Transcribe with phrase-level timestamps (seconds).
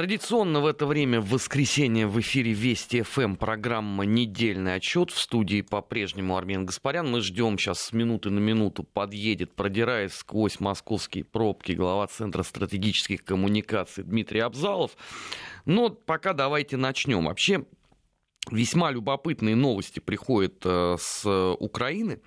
[0.00, 5.10] Традиционно в это время в воскресенье в эфире Вести ФМ программа «Недельный отчет».
[5.10, 7.10] В студии по-прежнему Армен Гаспарян.
[7.10, 13.22] Мы ждем сейчас с минуты на минуту подъедет, продираясь сквозь московские пробки, глава Центра стратегических
[13.22, 14.92] коммуникаций Дмитрий Абзалов.
[15.66, 17.26] Но пока давайте начнем.
[17.26, 17.66] Вообще,
[18.50, 22.22] весьма любопытные новости приходят э, с Украины.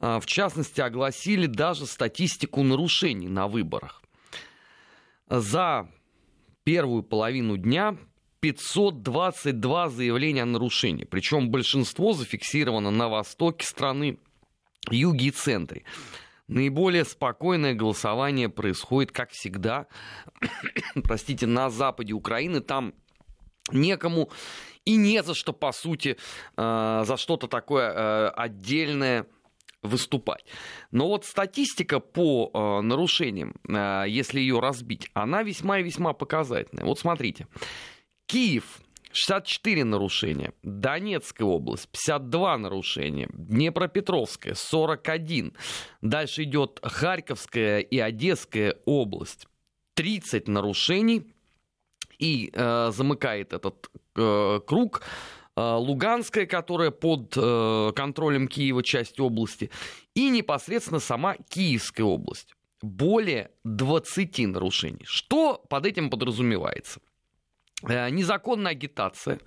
[0.00, 4.02] А, в частности, огласили даже статистику нарушений на выборах.
[5.28, 5.88] За
[6.64, 7.96] первую половину дня
[8.40, 11.04] 522 заявления о нарушении.
[11.04, 14.18] Причем большинство зафиксировано на востоке страны,
[14.90, 15.84] юге и центре.
[16.48, 19.86] Наиболее спокойное голосование происходит, как всегда,
[21.04, 22.60] простите, на западе Украины.
[22.60, 22.94] Там
[23.70, 24.30] некому
[24.84, 26.16] и не за что, по сути,
[26.56, 29.26] э, за что-то такое э, отдельное
[29.82, 30.44] выступать.
[30.90, 36.84] Но вот статистика по э, нарушениям, э, если ее разбить, она весьма и весьма показательная.
[36.84, 37.46] Вот смотрите.
[38.26, 38.80] Киев
[39.12, 45.52] 64 нарушения, Донецкая область 52 нарушения, Днепропетровская 41,
[46.00, 49.48] дальше идет Харьковская и Одесская область
[49.94, 51.26] 30 нарушений
[52.18, 55.02] и э, замыкает этот э, круг
[55.56, 59.70] Луганская, которая под э, контролем Киева часть области,
[60.14, 62.54] и непосредственно сама Киевская область.
[62.80, 65.04] Более 20 нарушений.
[65.04, 67.00] Что под этим подразумевается?
[67.86, 69.40] Э, незаконная агитация,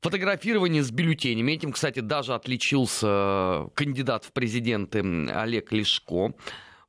[0.00, 1.52] фотографирование с бюллетенями.
[1.52, 6.34] Этим, кстати, даже отличился кандидат в президенты Олег Лешко.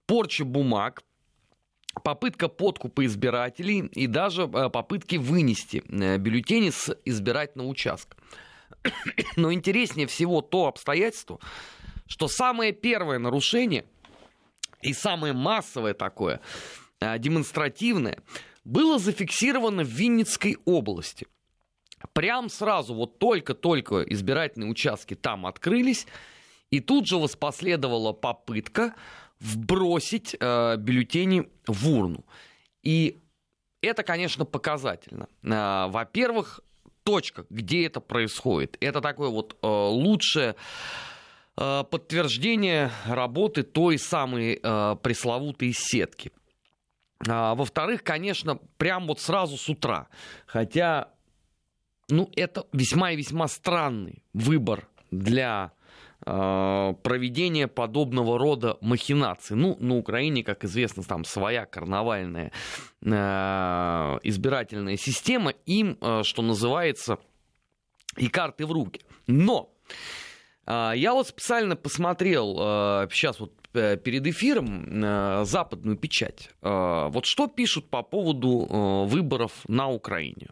[0.05, 1.03] Порча бумаг,
[2.01, 8.17] попытка подкупа избирателей и даже э, попытки вынести э, бюллетени с избирательного участка.
[9.35, 11.39] Но интереснее всего то обстоятельство,
[12.07, 13.85] что самое первое нарушение
[14.81, 16.41] и самое массовое такое,
[16.99, 18.19] э, демонстративное,
[18.63, 21.27] было зафиксировано в Винницкой области.
[22.13, 26.05] Прям сразу, вот только-только избирательные участки там открылись,
[26.69, 28.95] и тут же воспоследовала попытка
[29.43, 32.25] вбросить э, бюллетени в урну.
[32.81, 33.21] И
[33.81, 35.27] это, конечно, показательно.
[35.43, 36.61] Э, во-первых,
[37.03, 40.55] точка, где это происходит, это такое вот э, лучшее
[41.57, 46.31] э, подтверждение работы той самой э, пресловутой сетки.
[47.27, 50.07] А, во-вторых, конечно, прям вот сразу с утра.
[50.45, 51.09] Хотя,
[52.09, 55.72] ну, это весьма и весьма странный выбор для
[56.25, 59.57] Э, проведения подобного рода махинаций.
[59.57, 62.51] Ну, на Украине, как известно, там своя карнавальная
[63.01, 63.09] э,
[64.23, 67.17] избирательная система, им, э, что называется,
[68.15, 69.01] и карты в руки.
[69.27, 69.69] Но
[70.65, 72.55] я вот специально посмотрел
[73.11, 76.51] сейчас вот перед эфиром западную печать.
[76.61, 80.51] Вот что пишут по поводу выборов на Украине.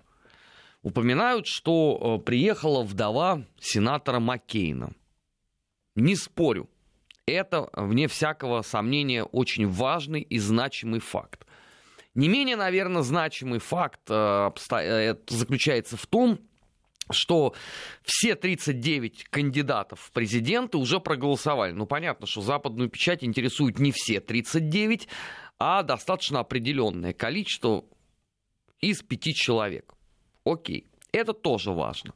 [0.82, 4.92] Упоминают, что приехала вдова сенатора Маккейна
[5.96, 6.70] не спорю.
[7.26, 11.46] Это, вне всякого сомнения, очень важный и значимый факт.
[12.14, 16.40] Не менее, наверное, значимый факт э, э заключается в том,
[17.10, 17.54] что
[18.04, 21.72] все 39 кандидатов в президенты уже проголосовали.
[21.72, 25.08] Ну, понятно, что западную печать интересуют не все 39,
[25.60, 27.86] а достаточно определенное количество
[28.80, 29.94] из пяти человек.
[30.44, 32.14] Окей, это тоже важно.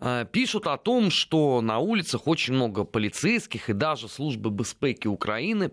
[0.00, 5.72] Э, пишут о том, что на улицах очень много полицейских и даже службы безпеки Украины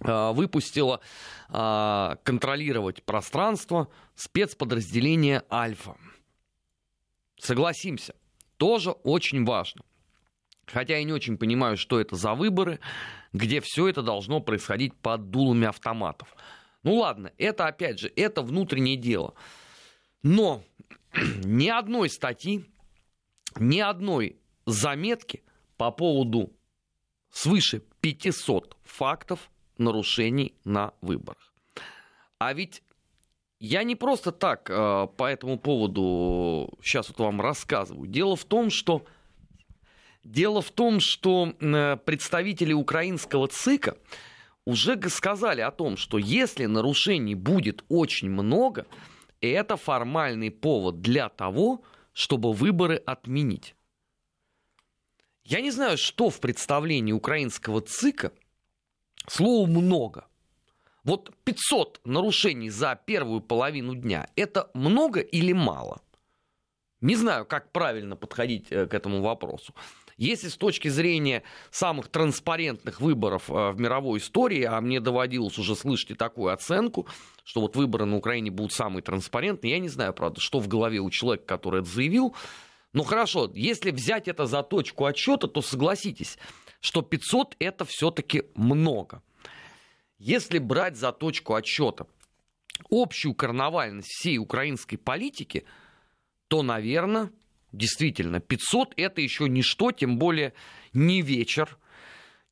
[0.00, 1.00] э, выпустила
[1.48, 5.96] э, контролировать пространство спецподразделение Альфа.
[7.38, 8.14] Согласимся,
[8.56, 9.82] тоже очень важно.
[10.66, 12.78] Хотя я не очень понимаю, что это за выборы,
[13.32, 16.36] где все это должно происходить под дулами автоматов.
[16.82, 19.34] Ну ладно, это опять же, это внутреннее дело.
[20.22, 20.62] Но
[21.44, 22.66] ни одной статьи
[23.60, 24.36] ни одной
[24.66, 25.42] заметки
[25.76, 26.52] по поводу
[27.30, 31.52] свыше 500 фактов нарушений на выборах.
[32.38, 32.82] А ведь
[33.60, 38.06] я не просто так э, по этому поводу сейчас вот вам рассказываю.
[38.08, 39.04] Дело в том, что
[40.24, 43.96] Дело в том, что э, представители украинского ЦИКа
[44.66, 48.86] уже сказали о том, что если нарушений будет очень много,
[49.40, 51.88] это формальный повод для того, чтобы
[52.52, 53.74] выборы отменить.
[55.44, 58.32] Я не знаю, что в представлении украинского ЦИКа
[59.28, 60.26] слово «много».
[61.04, 66.02] Вот 500 нарушений за первую половину дня– это много или мало?
[67.00, 69.74] Не знаю, как правильно подходить э, к этому вопросу.
[70.18, 75.76] Если с точки зрения самых транспарентных выборов э, в мировой истории, а мне доводилось уже
[75.76, 77.06] слышать и такую оценку,
[77.44, 80.98] что вот выборы на Украине будут самые транспарентные, я не знаю, правда, что в голове
[80.98, 82.34] у человека, который это заявил,
[82.92, 86.36] ну хорошо, если взять это за точку отчета, то согласитесь,
[86.80, 89.22] что 500 это все-таки много.
[90.18, 92.08] Если брать за точку отчета
[92.90, 95.64] общую карнавальность всей украинской политики,
[96.48, 97.30] то, наверное,
[97.72, 100.54] Действительно, 500 это еще ничто, тем более
[100.92, 101.78] не вечер.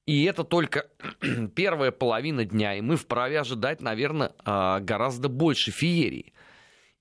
[0.04, 0.88] И это только
[1.54, 6.32] первая половина дня, и мы вправе ожидать, наверное, а, гораздо больше феерии.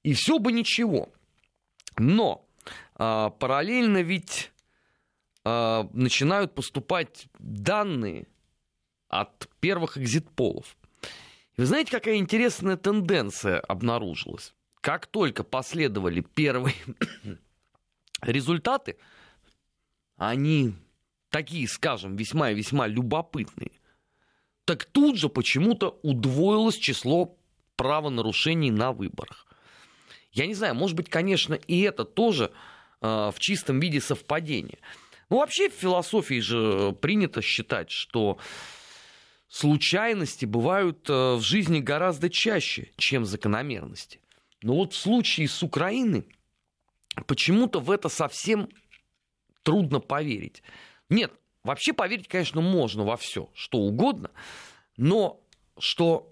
[0.04, 1.10] И все бы ничего.
[1.98, 2.48] Но
[2.96, 4.52] а, параллельно ведь
[5.44, 8.28] а, начинают поступать данные
[9.10, 10.78] от первых экзит-полов.
[11.58, 14.54] Вы знаете, какая интересная тенденция обнаружилась?
[14.82, 16.76] Как только последовали первые
[18.26, 18.98] результаты,
[20.18, 20.74] они
[21.30, 23.72] такие, скажем, весьма и весьма любопытные,
[24.66, 27.38] так тут же почему-то удвоилось число
[27.76, 29.46] правонарушений на выборах.
[30.32, 32.52] Я не знаю, может быть, конечно, и это тоже
[33.02, 34.80] э, в чистом виде совпадение.
[35.30, 38.38] Ну, вообще в философии же принято считать, что
[39.48, 44.20] случайности бывают э, в жизни гораздо чаще, чем закономерности.
[44.62, 46.26] Но вот в случае с Украиной
[47.28, 48.70] почему-то в это совсем
[49.64, 50.64] трудно поверить.
[51.10, 51.32] Нет,
[51.64, 54.32] вообще поверить, конечно, можно во все, что угодно,
[54.98, 55.42] но
[55.78, 56.30] что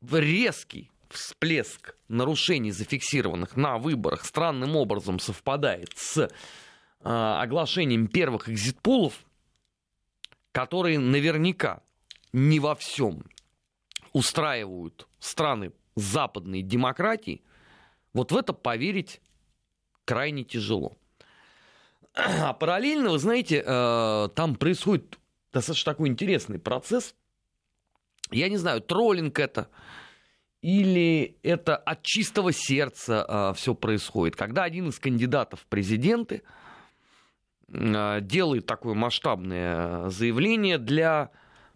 [0.00, 6.28] резкий всплеск нарушений, зафиксированных на выборах, странным образом совпадает с э,
[7.02, 9.24] оглашением первых экзитполов,
[10.52, 11.82] которые наверняка
[12.32, 13.24] не во всем
[14.12, 17.42] устраивают страны западной демократии,
[18.12, 19.20] вот в это поверить
[20.10, 20.96] крайне тяжело.
[22.14, 25.20] А параллельно, вы знаете, э, там происходит
[25.52, 27.14] достаточно такой интересный процесс.
[28.32, 29.68] Я не знаю, троллинг это
[30.62, 34.34] или это от чистого сердца э, все происходит.
[34.34, 36.42] Когда один из кандидатов в президенты
[37.68, 41.30] э, делает такое масштабное заявление для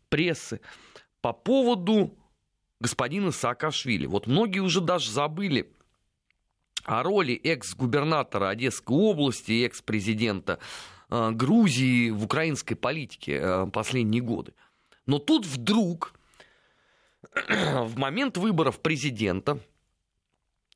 [0.08, 0.60] прессы
[1.20, 2.18] по поводу
[2.80, 4.06] господина Саакашвили.
[4.06, 5.72] Вот многие уже даже забыли
[6.84, 10.58] о роли экс-губернатора Одесской области и экс-президента
[11.10, 14.52] э, Грузии в украинской политике э, последние годы.
[15.06, 16.14] Но тут вдруг,
[17.48, 19.58] в момент выборов президента,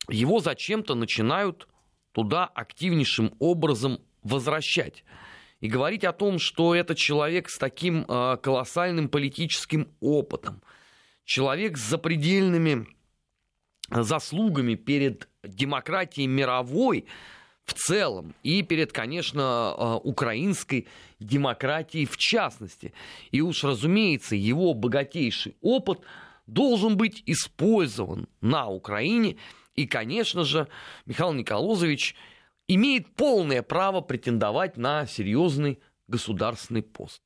[0.09, 1.69] его зачем-то начинают
[2.13, 5.05] туда активнейшим образом возвращать.
[5.61, 10.63] И говорить о том, что это человек с таким э, колоссальным политическим опытом,
[11.25, 12.87] человек с запредельными
[13.91, 17.07] заслугами перед демократией мировой
[17.65, 20.89] в целом и перед, конечно, э, украинской
[21.21, 22.95] демократией в частности.
[23.31, 26.01] И уж, разумеется, его богатейший опыт
[26.47, 29.37] должен быть использован на Украине.
[29.75, 30.67] И, конечно же,
[31.05, 32.17] Михаил Николозович
[32.69, 37.23] имеет полное право претендовать на серьезный государственный пост.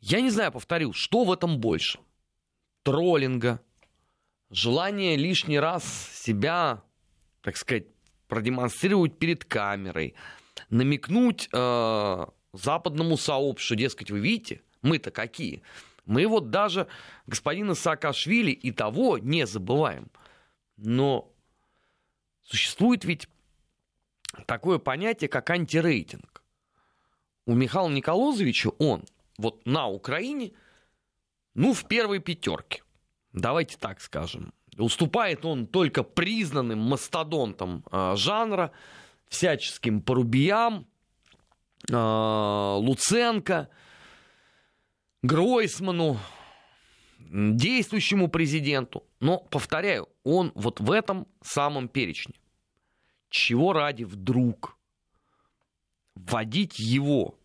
[0.00, 1.98] Я не знаю, повторю, что в этом больше?
[2.82, 3.60] Троллинга,
[4.50, 6.82] желание лишний раз себя,
[7.42, 7.86] так сказать,
[8.28, 10.14] продемонстрировать перед камерой,
[10.70, 15.62] намекнуть э, западному сообществу, дескать, вы видите, мы-то какие.
[16.04, 16.86] Мы вот даже
[17.26, 20.08] господина Саакашвили и того не забываем.
[20.76, 21.32] Но
[22.44, 23.28] существует ведь
[24.46, 26.42] такое понятие, как антирейтинг.
[27.44, 29.04] У Михаила Николозовича он
[29.38, 30.52] вот на Украине,
[31.54, 32.82] ну, в первой пятерке.
[33.36, 34.54] Давайте так скажем.
[34.78, 38.72] Уступает он только признанным мастодонтам э, жанра,
[39.28, 40.86] всяческим Порубиям,
[41.90, 43.68] э, Луценко,
[45.22, 46.18] Гройсману,
[47.18, 49.04] действующему президенту.
[49.20, 52.34] Но, повторяю, он вот в этом самом перечне.
[53.28, 54.78] Чего ради вдруг
[56.14, 57.38] вводить его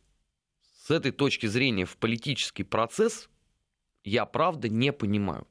[0.85, 3.29] с этой точки зрения в политический процесс,
[4.05, 5.47] я правда не понимаю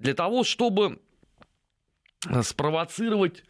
[0.00, 0.98] для того, чтобы
[2.28, 3.44] э, спровоцировать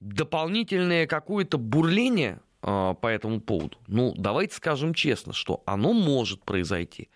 [0.00, 7.10] дополнительное какое-то бурление э, по этому поводу, ну, давайте скажем честно, что оно может произойти.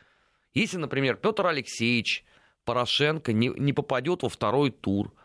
[0.55, 2.25] Если, например, Петр Алексеевич
[2.65, 5.15] Порошенко не, не попадет во второй тур–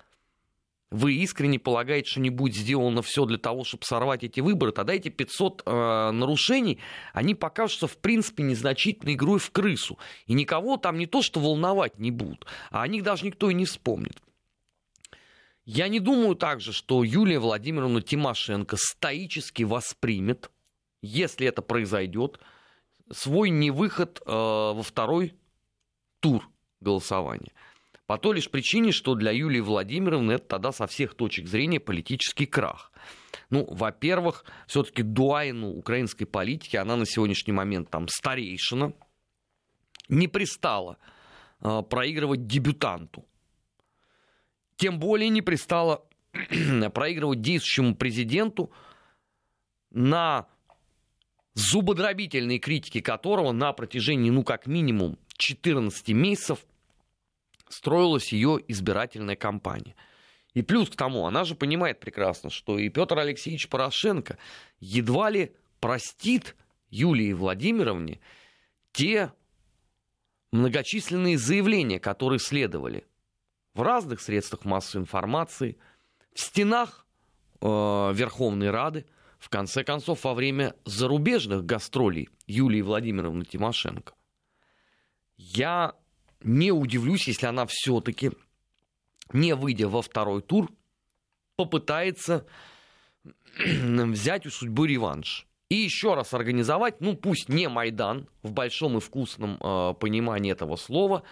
[0.92, 4.94] вы искренне полагаете, что не будет сделано все для того, чтобы сорвать эти выборы, тогда
[4.94, 6.80] эти 500 э, нарушений,
[7.14, 9.98] они покажутся, в принципе, незначительной игрой в крысу.
[10.28, 13.54] И никого там не то, что волновать не будут, а о них даже никто и
[13.54, 14.22] не вспомнит.
[15.64, 20.52] Я не думаю также, что Юлия Владимировна Тимошенко стоически воспримет,
[21.02, 22.40] если это произойдет,
[23.12, 25.36] свой невыход э, во второй
[26.20, 26.50] тур
[26.82, 27.54] голосования.
[28.12, 32.46] По той лишь причине, что для Юлии Владимировны это тогда со всех точек зрения политический
[32.46, 32.92] крах.
[33.50, 38.92] Ну, во-первых, все-таки дуайну украинской политики, она на сегодняшний момент там старейшина,
[40.10, 40.98] не пристала
[41.62, 43.26] э, проигрывать дебютанту.
[44.76, 46.04] Тем более не пристала
[46.94, 48.74] проигрывать действующему президенту
[49.90, 50.50] на
[51.54, 56.60] зубодробительной критике которого на протяжении, ну, как минимум 14 месяцев
[57.72, 59.96] строилась ее избирательная кампания.
[60.54, 64.38] И плюс к тому, она же понимает прекрасно, что и Петр Алексеевич Порошенко
[64.80, 66.56] едва ли простит
[66.90, 68.20] Юлии Владимировне
[68.92, 69.32] те
[70.52, 73.06] многочисленные заявления, которые следовали
[73.74, 75.78] в разных средствах массовой информации,
[76.34, 77.06] в стенах
[77.62, 79.06] э, Верховной Рады,
[79.40, 84.14] в конце концов, во время зарубежных гастролей Юлии Владимировны Тимошенко.
[85.38, 85.96] Я
[86.44, 88.32] не удивлюсь, если она все-таки,
[89.34, 90.72] не выйдя во второй тур,
[91.56, 92.46] попытается
[93.58, 95.48] взять у судьбы реванш.
[95.70, 100.76] И еще раз организовать, ну пусть не Майдан в большом и вкусном э, понимании этого
[100.76, 101.24] слова,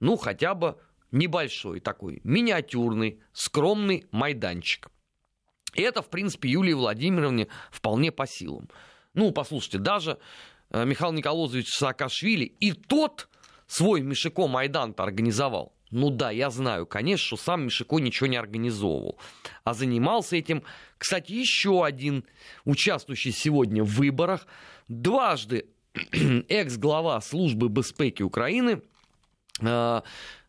[0.00, 0.78] ну хотя бы
[1.12, 4.90] небольшой такой, миниатюрный, скромный майданчик.
[5.74, 8.68] И это, в принципе, Юлии Владимировне вполне по силам.
[9.12, 10.18] Ну, послушайте, даже
[10.70, 13.28] э, Михаил Николаевич Саакашвили и тот
[13.66, 15.74] свой Мишико Майдан-то организовал.
[15.90, 19.18] Ну да, я знаю, конечно, что сам Мишико ничего не организовывал.
[19.62, 20.64] А занимался этим,
[20.98, 22.24] кстати, еще один
[22.64, 24.46] участвующий сегодня в выборах,
[24.88, 25.66] дважды
[26.48, 28.82] экс-глава службы безпеки Украины,
[29.60, 30.02] э,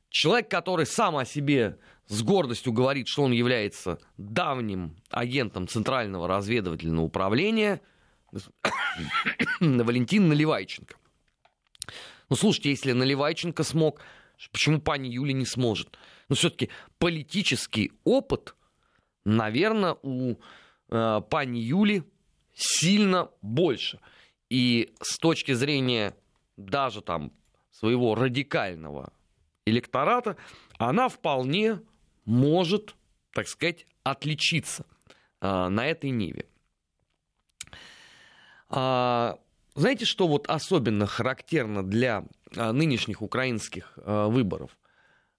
[0.10, 7.06] человек, который сам о себе с гордостью говорит, что он является давним агентом Центрального разведывательного
[7.06, 7.82] управления,
[9.60, 10.96] Валентин Наливайченко.
[12.30, 14.02] Ну, слушайте, если Наливайченко смог,
[14.52, 15.98] почему пани Юля не сможет?
[16.30, 18.56] Ну, все-таки политический опыт,
[19.26, 20.36] наверное, у
[20.90, 22.04] э, пани Юли
[22.54, 24.00] сильно больше.
[24.50, 26.16] И с точки зрения
[26.58, 27.32] даже там
[27.72, 29.12] своего радикального
[29.66, 30.38] электората,
[30.78, 31.82] она вполне
[32.26, 32.96] может,
[33.34, 34.86] так сказать, отличиться
[35.42, 36.46] э, на этой ниве.
[38.70, 39.38] А,
[39.76, 42.24] знаете, что вот особенно характерно для
[42.56, 44.78] а, нынешних украинских а, выборов?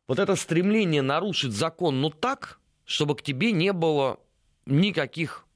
[0.06, 4.20] Вот это стремление нарушить закон, но так, чтобы к тебе не было
[4.66, 5.46] никаких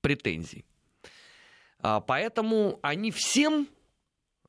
[0.00, 0.64] претензий.
[1.78, 3.68] А, поэтому они всем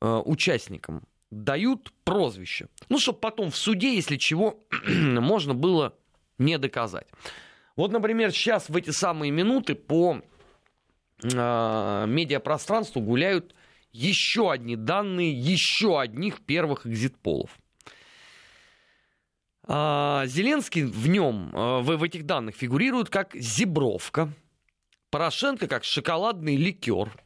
[0.00, 2.68] участникам дают прозвище.
[2.88, 5.94] Ну, чтобы потом в суде, если чего, можно было
[6.36, 7.06] не доказать.
[7.76, 10.20] Вот, например, сейчас в эти самые минуты по
[11.22, 13.54] э, медиапространству гуляют
[13.94, 17.56] еще одни данные еще одних первых экзит-полов.
[19.66, 24.32] А, Зеленский в нем, в, в этих данных фигурирует как зебровка,
[25.10, 27.16] Порошенко как шоколадный ликер,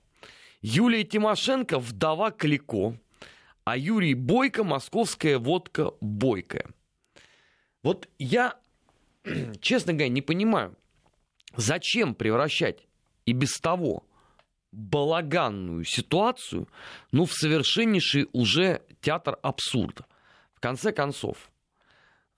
[0.60, 2.98] Юлия Тимошенко вдова Клико,
[3.64, 6.66] а Юрий Бойко московская водка Бойкая.
[7.82, 8.56] Вот я
[9.60, 10.76] честно говоря, не понимаю,
[11.56, 12.86] зачем превращать
[13.24, 14.04] и без того
[14.78, 16.68] балаганную ситуацию,
[17.10, 20.06] ну, в совершеннейший уже театр абсурда.
[20.54, 21.50] В конце концов,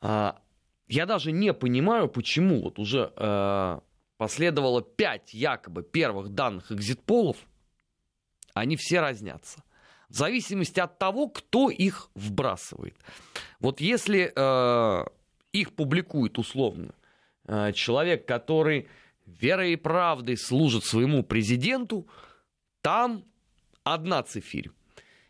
[0.01, 0.41] а,
[0.89, 3.83] я даже не понимаю, почему вот уже а,
[4.17, 7.37] последовало пять якобы первых данных экзитполов,
[8.55, 9.63] они все разнятся.
[10.09, 12.97] В зависимости от того, кто их вбрасывает.
[13.61, 15.07] Вот если а,
[15.53, 16.95] их публикует условно
[17.75, 18.87] человек, который
[19.27, 22.07] верой и правдой служит своему президенту,
[22.83, 23.25] там
[23.85, 24.71] одна цифирь.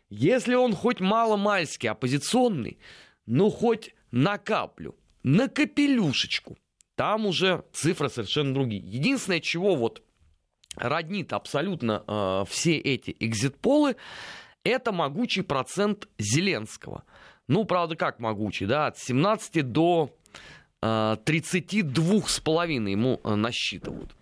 [0.09, 2.79] Если он хоть мало-мальски оппозиционный,
[3.25, 6.57] ну хоть на каплю, на капелюшечку,
[6.95, 8.81] там уже цифры совершенно другие.
[8.83, 10.03] Единственное, чего вот
[10.75, 13.95] роднит абсолютно э, все эти экзит-полы,
[14.63, 17.03] это могучий процент Зеленского–
[17.51, 20.15] ну, правда, как могучий, да, от 17 до
[20.81, 24.15] 32 э, с половиной ему э, насчитывают.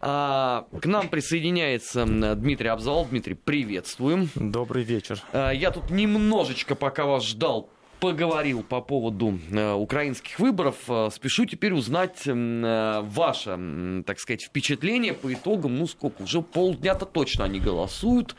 [0.00, 3.06] А, к нам присоединяется Дмитрий Абзал.
[3.06, 4.28] Дмитрий, приветствуем.
[4.34, 5.22] Добрый вечер.
[5.32, 7.70] А, я тут немножечко, пока вас ждал,
[8.00, 10.76] поговорил по поводу э, украинских выборов.
[11.10, 15.78] Спешу теперь узнать ваше, так сказать, впечатление по итогам.
[15.78, 16.20] Ну, сколько?
[16.22, 18.36] Уже полдня-то точно они голосуют.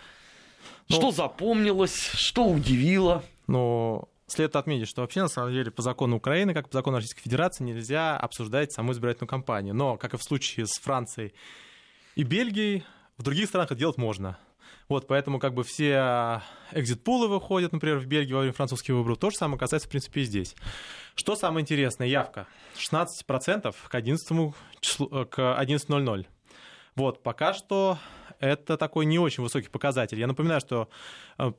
[0.88, 3.24] Ну, что запомнилось, что удивило?
[3.48, 7.22] Ну, Следует отметить, что вообще, на самом деле, по закону Украины, как по закону Российской
[7.22, 9.76] Федерации, нельзя обсуждать саму избирательную кампанию.
[9.76, 11.34] Но, как и в случае с Францией
[12.16, 12.84] и Бельгией,
[13.18, 14.38] в других странах это делать можно.
[14.88, 16.42] Вот, поэтому как бы все
[16.72, 19.18] экзит-пулы выходят, например, в Бельгии во время французских выборов.
[19.18, 20.56] То же самое касается, в принципе, и здесь.
[21.16, 22.08] Что самое интересное?
[22.08, 22.48] Явка.
[22.78, 25.26] 16% к 11.00.
[25.26, 26.26] К 11.00.
[26.96, 27.98] Вот, пока что
[28.40, 30.20] это такой не очень высокий показатель.
[30.20, 30.88] Я напоминаю, что
[31.38, 31.54] э, э,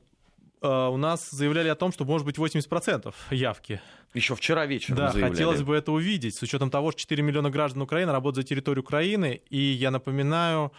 [0.61, 3.81] у нас заявляли о том, что может быть 80% явки.
[4.13, 5.31] Еще вчера вечером Да, заявляли.
[5.33, 8.83] хотелось бы это увидеть, с учетом того, что 4 миллиона граждан Украины работают за территорию
[8.83, 10.71] Украины, и я напоминаю,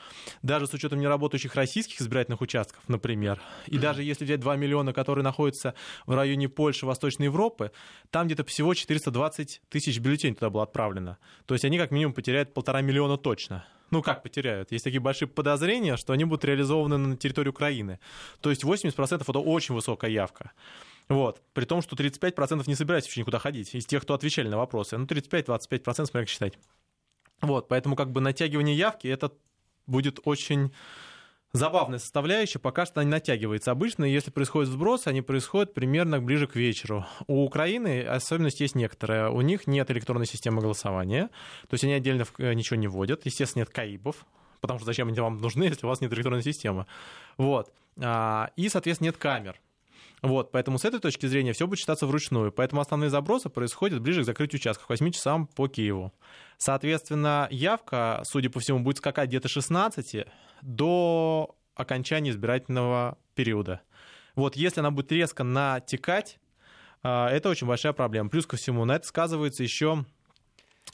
[0.42, 5.22] даже с учетом неработающих российских избирательных участков, например, и даже если взять 2 миллиона, которые
[5.22, 5.74] находятся
[6.06, 7.70] в районе Польши, Восточной Европы,
[8.10, 11.18] там где-то всего 420 тысяч бюллетеней туда было отправлено.
[11.46, 13.64] То есть они как минимум потеряют полтора миллиона точно.
[13.90, 14.72] Ну, как потеряют?
[14.72, 17.98] Есть такие большие подозрения, что они будут реализованы на территории Украины.
[18.40, 20.52] То есть 80% это очень высокая явка.
[21.08, 21.40] Вот.
[21.54, 24.98] При том, что 35% не собираются вообще никуда ходить из тех, кто отвечали на вопросы.
[24.98, 26.58] Ну, 35-25%, смотря как считать.
[27.40, 29.32] Вот, поэтому как бы натягивание явки, это
[29.86, 30.72] будет очень
[31.52, 33.70] забавная составляющая, пока что не натягивается.
[33.70, 37.06] Обычно, если происходит сброс, они происходят примерно ближе к вечеру.
[37.26, 39.30] У Украины особенность есть некоторая.
[39.30, 41.30] У них нет электронной системы голосования,
[41.68, 43.24] то есть они отдельно э, ничего не вводят.
[43.26, 44.26] Естественно, нет КАИБов,
[44.60, 46.86] потому что зачем они вам нужны, если у вас нет электронной системы.
[47.36, 47.72] Вот.
[48.00, 49.60] А, и, соответственно, нет камер.
[50.20, 52.50] Вот, поэтому с этой точки зрения все будет считаться вручную.
[52.50, 56.12] Поэтому основные забросы происходят ближе к закрытию участков, к 8 часам по Киеву.
[56.58, 60.26] Соответственно, явка, судя по всему, будет скакать где-то 16
[60.60, 63.80] до окончания избирательного периода.
[64.34, 66.38] Вот если она будет резко натекать,
[67.02, 68.28] а, это очень большая проблема.
[68.28, 70.04] Плюс ко всему, на это сказывается еще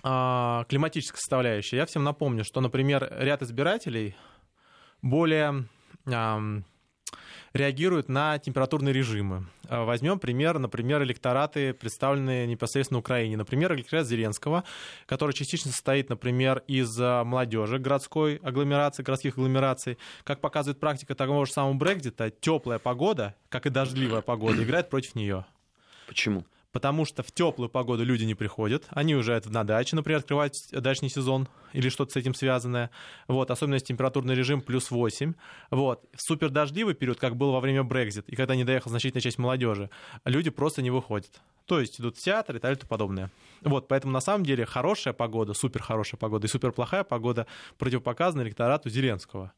[0.03, 1.79] а, климатическая составляющая.
[1.79, 4.15] Я всем напомню, что, например, ряд избирателей
[5.01, 5.67] более
[7.55, 9.47] реагируют на температурные режимы.
[9.69, 13.37] А, возьмем пример, например, электораты, представленные непосредственно Украине.
[13.37, 14.65] Например, электорат Зеленского,
[15.07, 19.99] который частично состоит, например, из а, молодежи городской агломерации, городских агломераций.
[20.25, 25.15] Как показывает практика того же самого Брекзита, теплая погода, как и дождливая погода, играет против
[25.15, 25.47] нее.
[26.09, 26.45] Почему?
[26.75, 31.09] Потому что в теплую погоду люди не приходят, они уезжают на дачу, например, открывать дачный
[31.09, 32.91] сезон или что-то с этим связанное.
[33.29, 35.35] Вот, особенно если температурный режим плюс 8.
[35.71, 36.05] Вот.
[36.13, 39.39] В супер дождливый период, как был во время Брекзит, и когда не доехала значительная часть
[39.39, 39.89] молодежи,
[40.25, 41.41] люди просто не выходят.
[41.67, 43.31] То есть идут в театр и так далее и подобное.
[43.63, 47.47] Вот, поэтому на самом деле хорошая погода, супер хорошая погода и супер плохая погода
[47.79, 49.53] противопоказана электорату Зеленского.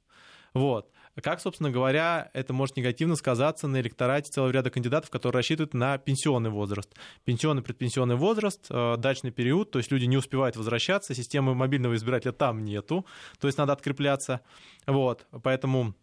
[0.53, 0.90] Вот.
[1.22, 5.96] Как, собственно говоря, это может негативно сказаться на электорате целого ряда кандидатов, которые рассчитывают на
[5.96, 6.94] пенсионный возраст.
[7.24, 12.33] Пенсионный, предпенсионный возраст, э, дачный период, то есть люди не успевают возвращаться, системы мобильного избирателя
[12.33, 13.07] там нету,
[13.40, 14.42] то есть надо открепляться.
[14.87, 15.94] Вот, поэтому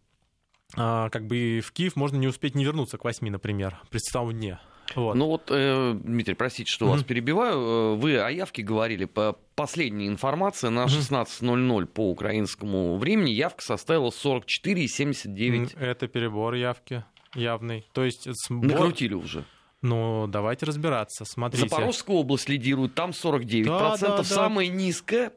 [0.76, 4.00] э, как бы в Киев можно не успеть не вернуться к 8, например, при
[4.34, 4.60] дне.
[4.96, 5.16] Вот.
[5.16, 6.90] Ну вот, э, Дмитрий, простите, что mm-hmm.
[6.90, 7.58] вас перебиваю.
[7.58, 9.06] Э, вы о явке говорили.
[9.06, 15.80] По последней информации на 16.00 по украинскому времени явка составила 44,79.
[15.80, 17.04] Это перебор явки
[17.36, 17.86] явный.
[17.94, 18.66] То есть сбор...
[18.66, 19.46] Накрутили уже.
[19.82, 21.26] Ну, давайте разбираться.
[21.26, 21.68] Смотрите.
[21.68, 23.66] Запорожская область лидирует, там 49%.
[23.66, 24.24] Да, да, да.
[24.24, 25.34] Самая низкая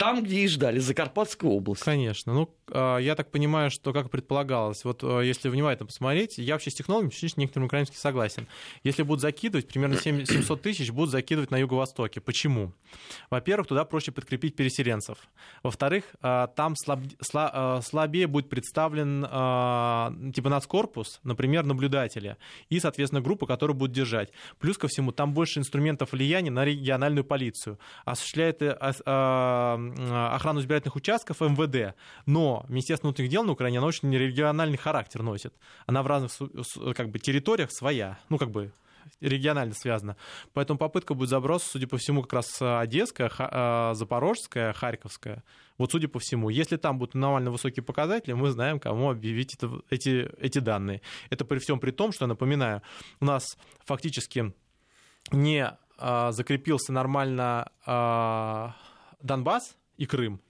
[0.00, 1.82] там, где и ждали, Закарпатская область.
[1.82, 2.32] Конечно.
[2.32, 6.74] Ну, я так понимаю, что, как предполагалось, вот а, если внимательно посмотреть, я вообще с
[6.74, 8.46] технологиями с некоторыми украинским согласен.
[8.84, 12.20] Если будут закидывать, примерно 700 тысяч будут закидывать на юго-востоке.
[12.20, 12.72] Почему?
[13.30, 15.18] Во-первых, туда проще подкрепить переселенцев.
[15.62, 17.00] Во-вторых, а, там слаб,
[17.82, 19.22] слабее будет представлен
[20.32, 22.36] типа нацкорпус, например, наблюдатели,
[22.68, 24.32] и, соответственно, группа, которая будет держать.
[24.58, 27.78] Плюс ко всему, там больше инструментов влияния на региональную полицию.
[28.04, 31.94] Осуществляет охрану избирательных участков МВД,
[32.26, 35.54] но Министерство внутренних дел на Украине, оно очень региональный характер носит.
[35.86, 36.32] Она в разных
[36.94, 38.72] как бы, территориях своя, ну, как бы
[39.20, 40.16] регионально связана.
[40.52, 45.42] Поэтому попытка будет заброса, судя по всему, как раз Одесская, а, Запорожская, Харьковская.
[45.78, 49.80] Вот судя по всему, если там будут нормально высокие показатели, мы знаем, кому объявить это,
[49.90, 51.00] эти, эти данные.
[51.30, 52.82] Это при всем при том, что, напоминаю,
[53.20, 53.44] у нас
[53.84, 54.52] фактически
[55.32, 58.74] не а, закрепился нормально а,
[59.22, 60.40] Донбасс и Крым,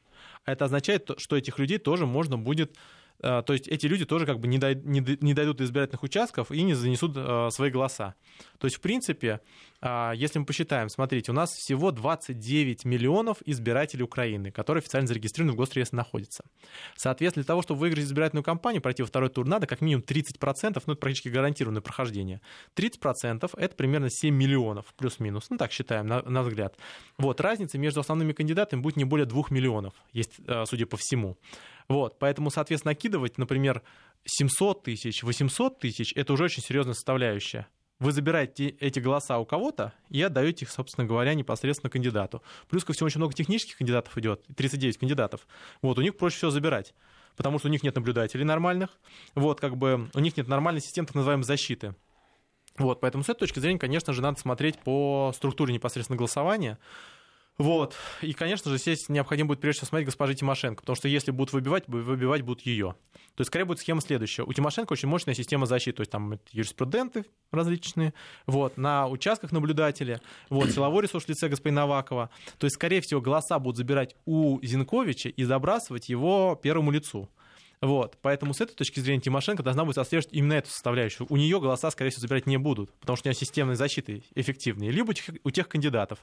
[0.45, 2.77] это означает, что этих людей тоже можно будет
[3.23, 6.03] Э, то есть эти люди тоже как бы не, дой, не, не дойдут до избирательных
[6.03, 8.15] участков и не занесут э, свои голоса.
[8.59, 9.41] То есть, в принципе,
[9.83, 15.57] если мы посчитаем, смотрите, у нас всего 29 миллионов избирателей Украины, которые официально зарегистрированы в
[15.57, 16.45] госреестре находятся.
[16.97, 20.83] Соответственно, для того, чтобы выиграть избирательную кампанию, пройти во второй тур, надо как минимум 30%,
[20.87, 22.43] ну это практически гарантированное прохождение.
[22.77, 26.77] 30% это примерно 7 миллионов, плюс-минус, ну так считаем, на, на взгляд.
[27.17, 31.39] Вот, разница между основными кандидатами будет не более 2 миллионов, есть, судя по всему.
[31.89, 33.83] Вот, поэтому, соответственно, накидывать, например,
[34.25, 37.67] 700 тысяч, 800 тысяч, это уже очень серьезная составляющая.
[38.01, 42.43] Вы забираете эти голоса у кого-то и отдаете их, собственно говоря, непосредственно кандидату.
[42.69, 45.47] Плюс ко всему очень много технических кандидатов идет, 39 кандидатов.
[45.83, 46.95] Вот, у них проще всего забирать
[47.37, 48.91] потому что у них нет наблюдателей нормальных,
[49.35, 51.95] вот, как бы, у них нет нормальной системы так называемой защиты.
[52.77, 56.79] Вот, поэтому с этой точки зрения, конечно же, надо смотреть по структуре непосредственно голосования,
[57.61, 57.95] вот.
[58.23, 61.53] И, конечно же, здесь необходимо будет прежде всего смотреть госпожи Тимошенко, потому что если будут
[61.53, 62.95] выбивать, выбивать будут ее.
[63.35, 64.45] То есть, скорее будет схема следующая.
[64.45, 68.15] У Тимошенко очень мощная система защиты, то есть там юриспруденты различные,
[68.47, 72.31] вот, на участках наблюдатели, вот, силовой ресурс в лице господина Навакова.
[72.57, 77.29] То есть, скорее всего, голоса будут забирать у Зинковича и забрасывать его первому лицу.
[77.81, 78.19] Вот.
[78.21, 81.27] Поэтому с этой точки зрения Тимошенко должна будет отслеживать именно эту составляющую.
[81.31, 84.91] У нее голоса, скорее всего, забирать не будут, потому что у нее системные защиты эффективные,
[84.91, 85.15] либо
[85.45, 86.19] у тех кандидатов.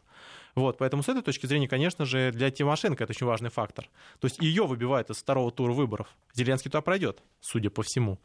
[0.55, 0.77] Вот.
[0.77, 3.89] Поэтому с этой точки зрения, конечно же, для Тимошенко это очень важный фактор.
[4.19, 6.07] То есть ее выбивают из второго тура выборов.
[6.33, 8.19] Зеленский туда пройдет, судя по всему.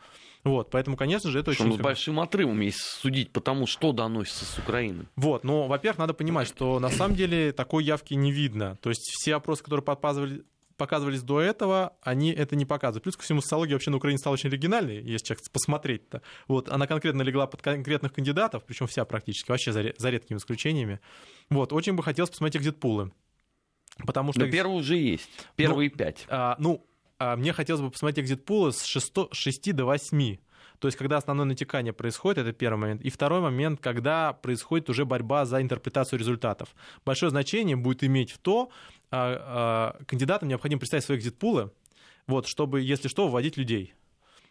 [0.44, 1.78] Вот, поэтому, конечно же, это Причем очень...
[1.78, 5.06] с большим отрывом, если судить по тому, что доносится с Украины.
[5.14, 8.76] Вот, но, во-первых, надо понимать, что на самом деле такой явки не видно.
[8.82, 10.42] То есть все опросы, которые показывали,
[10.76, 13.02] показывались до этого, они это не показывают.
[13.04, 16.22] Плюс ко всему, социология вообще на Украине стала очень оригинальной, если человек посмотреть-то.
[16.48, 21.00] Вот, она конкретно легла под конкретных кандидатов, причем вся практически, вообще за, за редкими исключениями.
[21.50, 23.12] Вот, очень бы хотелось посмотреть экзит-пулы.
[24.06, 24.40] Потому что...
[24.40, 26.24] Но первый уже есть, первые ну, пять.
[26.28, 26.87] А, ну,
[27.18, 30.38] а мне хотелось бы посмотреть экзит-пулы с 6, 6 до 8.
[30.82, 33.02] То есть, когда основное натекание происходит, это первый момент.
[33.02, 36.74] И второй момент, когда происходит уже борьба за интерпретацию результатов.
[37.04, 38.68] Большое значение будет иметь в то,
[39.12, 41.70] а, а, кандидатам необходимо представить свои экзит-пулы,
[42.26, 43.94] вот, чтобы, если что, вводить людей.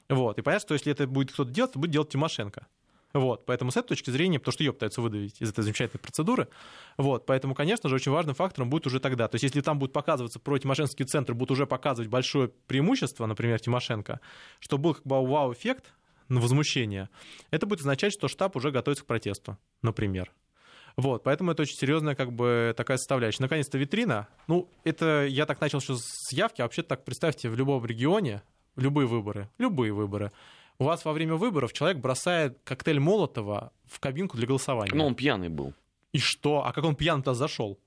[0.07, 0.39] Вот.
[0.39, 2.65] И понятно, что если это будет кто-то делать, то будет делать Тимошенко.
[3.11, 6.47] Вот, поэтому с этой точки зрения, потому что ее пытаются выдавить из этой замечательной процедуры,
[6.95, 9.27] вот, поэтому, конечно же, очень важным фактором будет уже тогда.
[9.27, 13.59] То есть, если там будет показываться про Тимошенский центр, будут уже показывать большое преимущество, например,
[13.59, 14.21] Тимошенко,
[14.61, 15.91] что был как бы вау-эффект
[16.39, 17.09] возмущение,
[17.49, 20.31] это будет означать, что штаб уже готовится к протесту, например.
[20.97, 23.41] Вот, поэтому это очень серьезная как бы такая составляющая.
[23.41, 24.27] Наконец-то витрина.
[24.47, 28.43] Ну, это я так начал еще с явки, а вообще так представьте, в любом регионе,
[28.75, 30.31] любые выборы, любые выборы,
[30.79, 34.95] у вас во время выборов человек бросает коктейль Молотова в кабинку для голосования.
[34.95, 35.73] Ну, он пьяный был.
[36.11, 36.65] И что?
[36.65, 37.79] А как он пьяный-то зашел?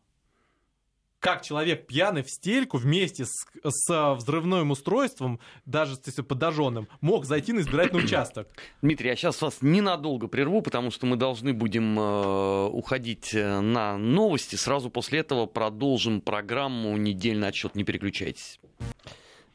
[1.24, 7.54] Как человек пьяный в стельку вместе с, с взрывным устройством, даже если подожженным, мог зайти
[7.54, 8.46] на избирательный участок.
[8.82, 13.96] Дмитрий, я сейчас вас ненадолго прерву, потому что мы должны будем э, уходить э, на
[13.96, 14.56] новости.
[14.56, 17.74] Сразу после этого продолжим программу «Недельный отчет».
[17.74, 18.60] Не переключайтесь.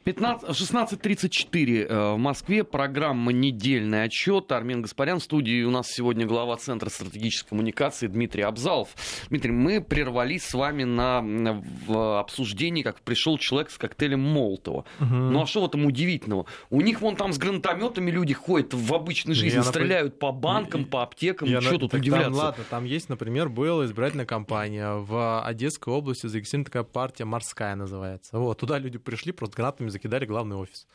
[0.06, 2.64] 16.34 э, в Москве.
[2.64, 4.50] Программа «Недельный отчет».
[4.50, 5.62] Армен Гаспарян в студии.
[5.62, 8.88] У нас сегодня глава Центра стратегической коммуникации Дмитрий Абзалов.
[9.28, 14.86] Дмитрий, мы прервались с вами на в обсуждении, как пришел человек с коктейлем Молотова.
[15.00, 15.14] Угу.
[15.14, 16.46] Ну а что в этом удивительного?
[16.70, 20.18] У них вон там с гранатометами люди ходят в обычной жизни, я стреляют напр...
[20.18, 21.46] по банкам, по аптекам.
[21.46, 21.78] Я что на...
[21.78, 22.30] тут удивляться?
[22.30, 27.74] Там, ладно, там есть, например, была избирательная кампания в Одесской области зарегистрирована такая партия «Морская»
[27.74, 28.38] называется.
[28.38, 30.86] Вот, туда люди пришли просто гранатами закидали главный офис.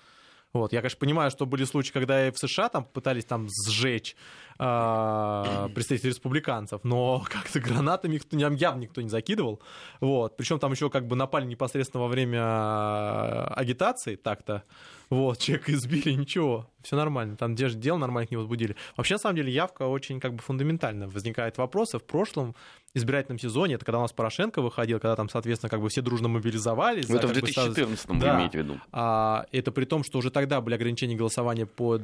[0.53, 0.71] Вот.
[0.71, 4.15] Я, конечно, понимаю, что были случаи, когда и в США там пытались там сжечь
[4.59, 9.61] э, представителей республиканцев, но как-то гранатами их явно никто не закидывал.
[10.01, 10.37] Вот.
[10.37, 14.63] Причем там еще как бы напали непосредственно во время а, агитации так-то.
[15.09, 17.35] Вот, человека избили, ничего, все нормально.
[17.37, 18.75] Там же дел нормально не возбудили.
[18.97, 21.07] Вообще, на самом деле, явка очень как бы фундаментально.
[21.07, 21.99] Возникает вопросы.
[21.99, 22.55] В прошлом
[22.95, 26.27] избирательном сезоне, это когда у нас Порошенко выходил, когда там, соответственно, как бы все дружно
[26.27, 27.09] мобилизовались.
[27.09, 28.37] Это в 2014 вы да.
[28.37, 28.79] имеете в виду?
[28.91, 31.99] А, это при том, что уже тогда были ограничения голосования по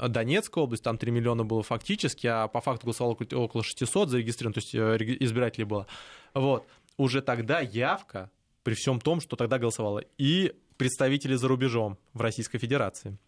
[0.00, 1.95] Донецкой области, там 3 миллиона было фактически,
[2.26, 5.86] а по факту голосовало около 600 зарегистрировано, то есть э, избирателей было.
[6.34, 6.66] Вот.
[6.96, 8.30] Уже тогда явка,
[8.62, 13.18] при всем том, что тогда голосовало и представители за рубежом в Российской Федерации.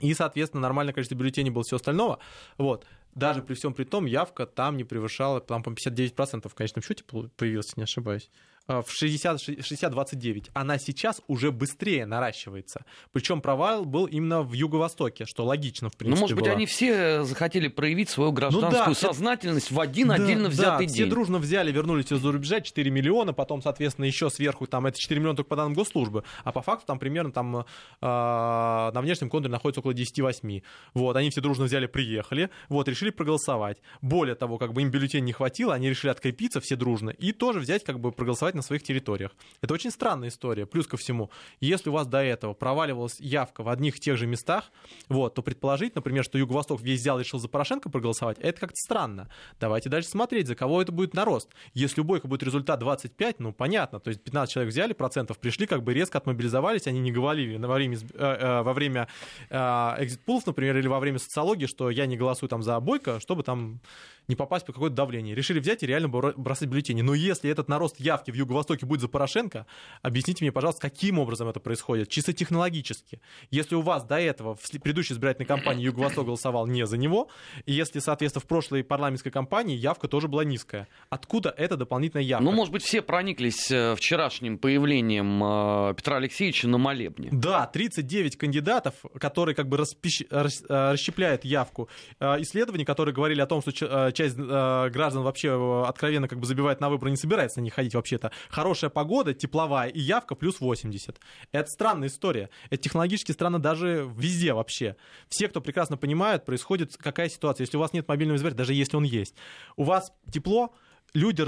[0.00, 2.18] И, соответственно, нормальное количество бюллетеней было все остального.
[2.58, 2.84] Вот.
[3.14, 7.02] Даже при всем при том, явка там не превышала, там, по 59% в конечном счете
[7.04, 8.30] появилось, не ошибаюсь.
[8.68, 10.50] Э, в 60-29.
[10.52, 12.84] Она сейчас уже быстрее наращивается.
[13.12, 16.16] Причем провал был именно в юго-востоке, что логично, в принципе.
[16.16, 16.54] Ну, может быть, было.
[16.54, 20.92] они все захотели проявить свою гражданскую ну, да, сознательность в один да, отдельно взятый да,
[20.92, 21.04] день.
[21.04, 25.20] Все дружно взяли, вернулись из-за рубежа 4 миллиона, потом, соответственно, еще сверху там это 4
[25.20, 27.64] миллиона только по данным госслужбы, а по факту там примерно там э,
[28.00, 30.62] на внешнем контуре находится около 10-8.
[30.94, 33.78] Вот, они все дружно взяли, приехали, вот, решили проголосовать.
[34.02, 37.60] Более того, как бы им бюллетень не хватило, они решили открепиться все дружно и тоже
[37.60, 39.32] взять, как бы проголосовать на своих территориях.
[39.60, 40.66] Это очень странная история.
[40.66, 44.26] Плюс ко всему, если у вас до этого проваливалась явка в одних и тех же
[44.26, 44.70] местах,
[45.08, 48.76] вот, то предположить, например, что Юго-Восток весь взял и решил за Порошенко проголосовать, это как-то
[48.76, 49.28] странно.
[49.60, 51.50] Давайте дальше смотреть, за кого это будет нарост.
[51.74, 55.66] Если у Бойко будет результат 25, ну, понятно, то есть 15 человек взяли, процентов пришли,
[55.66, 59.08] как бы резко отмобилизовались, они не говорили во время, э, э, во время
[59.50, 63.80] экзит-пулов, например, или во время социологии, что я не голосую там за Бойко, чтобы там
[64.28, 65.34] не попасть под какое-то давление.
[65.34, 67.02] Решили взять и реально бросать бюллетени.
[67.02, 69.66] Но если этот нарост явки в Юго-Востоке будет за Порошенко,
[70.02, 72.08] объясните мне, пожалуйста, каким образом это происходит?
[72.08, 73.20] Чисто технологически.
[73.50, 77.28] Если у вас до этого в предыдущей избирательной кампании Юго-Восток голосовал не за него,
[77.64, 80.88] и если, соответственно, в прошлой парламентской кампании явка тоже была низкая.
[81.10, 82.44] Откуда эта дополнительная явка?
[82.44, 87.30] Ну, может быть, все прониклись э, вчерашним появлением э, Петра Алексеевича на молебне.
[87.32, 90.22] Да, 39 кандидатов, которые как бы распищ...
[90.30, 91.88] Э, расщепляют явку.
[92.20, 97.10] Исследования, которые говорили о том, что часть граждан вообще откровенно как бы забивает на выборы,
[97.10, 98.32] не собирается на них ходить вообще-то.
[98.48, 101.20] Хорошая погода, тепловая и явка плюс 80.
[101.52, 102.50] Это странная история.
[102.70, 104.96] Это технологически странно даже везде вообще.
[105.28, 107.64] Все, кто прекрасно понимает, происходит какая ситуация.
[107.64, 109.34] Если у вас нет мобильного избирателя, даже если он есть,
[109.76, 110.74] у вас тепло,
[111.16, 111.40] люди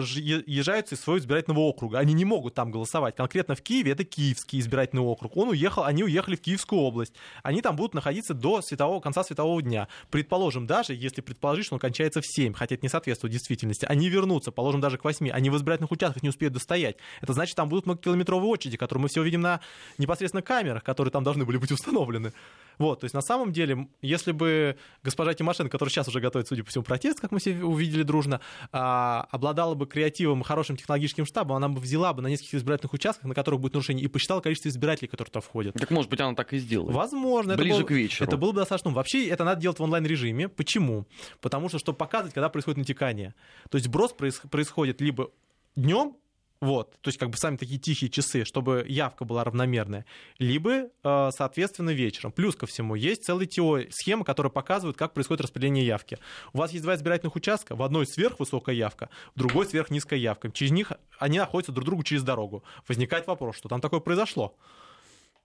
[0.46, 1.98] езжают из своего избирательного округа.
[1.98, 3.14] Они не могут там голосовать.
[3.16, 5.36] Конкретно в Киеве это Киевский избирательный округ.
[5.36, 7.12] Он уехал, они уехали в Киевскую область.
[7.42, 9.88] Они там будут находиться до светового, конца светового дня.
[10.10, 14.08] Предположим, даже если предположить, что он кончается в 7, хотя это не соответствует действительности, они
[14.08, 15.30] вернутся, положим, даже к 8.
[15.30, 16.96] Они в избирательных участках не успеют достоять.
[17.20, 19.60] Это значит, там будут многокилометровые очереди, которые мы все увидим на
[19.98, 22.32] непосредственно камерах, которые там должны были быть установлены.
[22.78, 26.64] Вот, то есть на самом деле, если бы госпожа Тимошенко, которая сейчас уже готовит, судя
[26.64, 28.40] по всему, протест, как мы все увидели дружно,
[28.72, 33.24] а, обладала бы креативом, хорошим технологическим штабом, она бы взяла бы на нескольких избирательных участках,
[33.24, 35.74] на которых будет нарушение, и посчитала количество избирателей, которые туда входят.
[35.74, 36.94] Так может быть она так и сделает.
[36.94, 37.56] Возможно.
[37.56, 38.28] Ближе это было, к вечеру.
[38.28, 38.90] Это было бы достаточно.
[38.92, 40.48] Вообще это надо делать в онлайн-режиме.
[40.48, 41.06] Почему?
[41.40, 43.34] Потому что, чтобы показывать, когда происходит натекание.
[43.70, 45.30] То есть брос происходит либо
[45.76, 46.16] днем,
[46.60, 50.04] вот, то есть как бы сами такие тихие часы, чтобы явка была равномерная,
[50.38, 52.32] либо, э, соответственно, вечером.
[52.32, 56.18] Плюс ко всему, есть целая теория, схема, которая показывает, как происходит распределение явки.
[56.52, 60.50] У вас есть два избирательных участка, в одной сверхвысокая явка, в другой сверхнизкая явка.
[60.50, 62.64] Через них они находятся друг другу через дорогу.
[62.88, 64.56] Возникает вопрос, что там такое произошло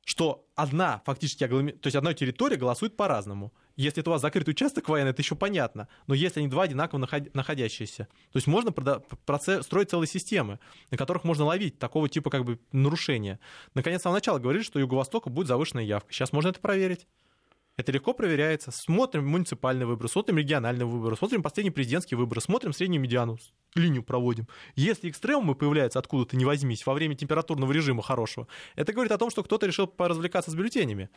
[0.05, 3.53] что одна фактически, то есть одна территория голосует по-разному.
[3.75, 5.87] Если это у вас закрытый участок военный, это еще понятно.
[6.05, 6.99] Но если они два одинаково
[7.33, 10.59] находящиеся, то есть можно процесс, строить целые системы,
[10.91, 13.39] на которых можно ловить такого типа как бы нарушения.
[13.73, 16.13] Наконец, с самого начала говорили, что Юго-Востока будет завышенная явка.
[16.13, 17.07] Сейчас можно это проверить.
[17.75, 18.71] Это легко проверяется.
[18.71, 23.39] Смотрим муниципальные выборы, смотрим региональные выборы, смотрим последние президентские выборы, смотрим среднюю медиану,
[23.73, 24.47] линию проводим.
[24.75, 29.31] Если экстремумы появляются откуда-то не возьмись во время температурного режима хорошего, это говорит о том,
[29.31, 31.09] что кто-то решил поразвлекаться с бюллетенями.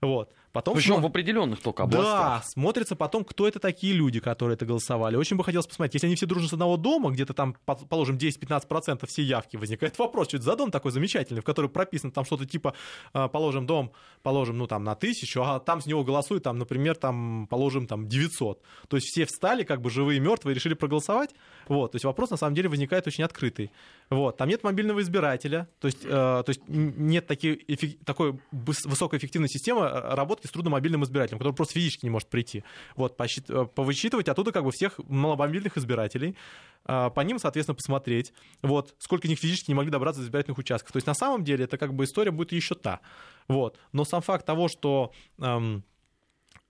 [0.00, 0.32] Вот.
[0.56, 1.02] Потом Причем смо...
[1.02, 2.40] в определенных только областях.
[2.40, 5.16] Да, смотрится потом, кто это такие люди, которые это голосовали.
[5.16, 5.94] Очень бы хотелось посмотреть.
[5.96, 10.28] Если они все дружат с одного дома, где-то там, положим, 10-15% все явки, возникает вопрос,
[10.28, 12.72] что это за дом такой замечательный, в который прописано там что-то типа,
[13.12, 16.96] а, положим, дом, положим, ну, там, на тысячу, а там с него голосуют, там, например,
[16.96, 18.62] там, положим, там, 900.
[18.88, 21.34] То есть все встали, как бы живые, мертвые, решили проголосовать.
[21.68, 21.92] Вот.
[21.92, 23.70] То есть вопрос, на самом деле, возникает очень открытый.
[24.08, 24.38] Вот.
[24.38, 28.02] Там нет мобильного избирателя, то есть, э, то есть нет таки, эффек...
[28.06, 32.64] такой высокоэффективной системы э, работки с трудномобильным избирателем, который просто физически не может прийти.
[32.96, 33.48] Вот, посчит...
[33.50, 36.36] Э, повысчитывать оттуда как бы всех маломобильных избирателей,
[36.86, 40.92] э, по ним, соответственно, посмотреть, вот, сколько них физически не могли добраться до избирательных участков.
[40.92, 43.00] То есть на самом деле это как бы история будет еще та.
[43.48, 43.78] Вот.
[43.92, 45.84] Но сам факт того, что эм,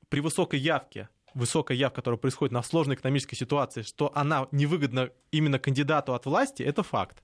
[0.09, 5.59] при высокой явке высокая явка, которая происходит на сложной экономической ситуации, что она невыгодна именно
[5.59, 7.22] кандидату от власти, это факт.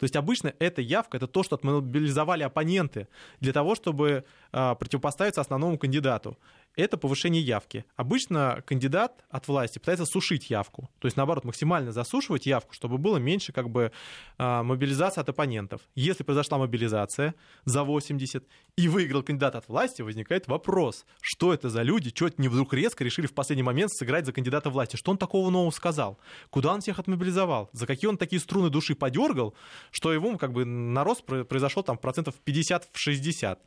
[0.00, 3.06] То есть обычно эта явка, это то, что отмобилизовали оппоненты
[3.40, 6.38] для того, чтобы э, противопоставиться основному кандидату
[6.76, 7.84] это повышение явки.
[7.96, 13.16] Обычно кандидат от власти пытается сушить явку, то есть, наоборот, максимально засушивать явку, чтобы было
[13.18, 13.92] меньше как бы
[14.38, 15.82] а, мобилизации от оппонентов.
[15.94, 18.44] Если произошла мобилизация за 80
[18.76, 22.72] и выиграл кандидат от власти, возникает вопрос, что это за люди, что это не вдруг
[22.72, 26.18] резко решили в последний момент сыграть за кандидата власти, что он такого нового сказал,
[26.50, 29.54] куда он всех отмобилизовал, за какие он такие струны души подергал,
[29.90, 33.60] что его как бы нарост произошел там процентов 50 в 60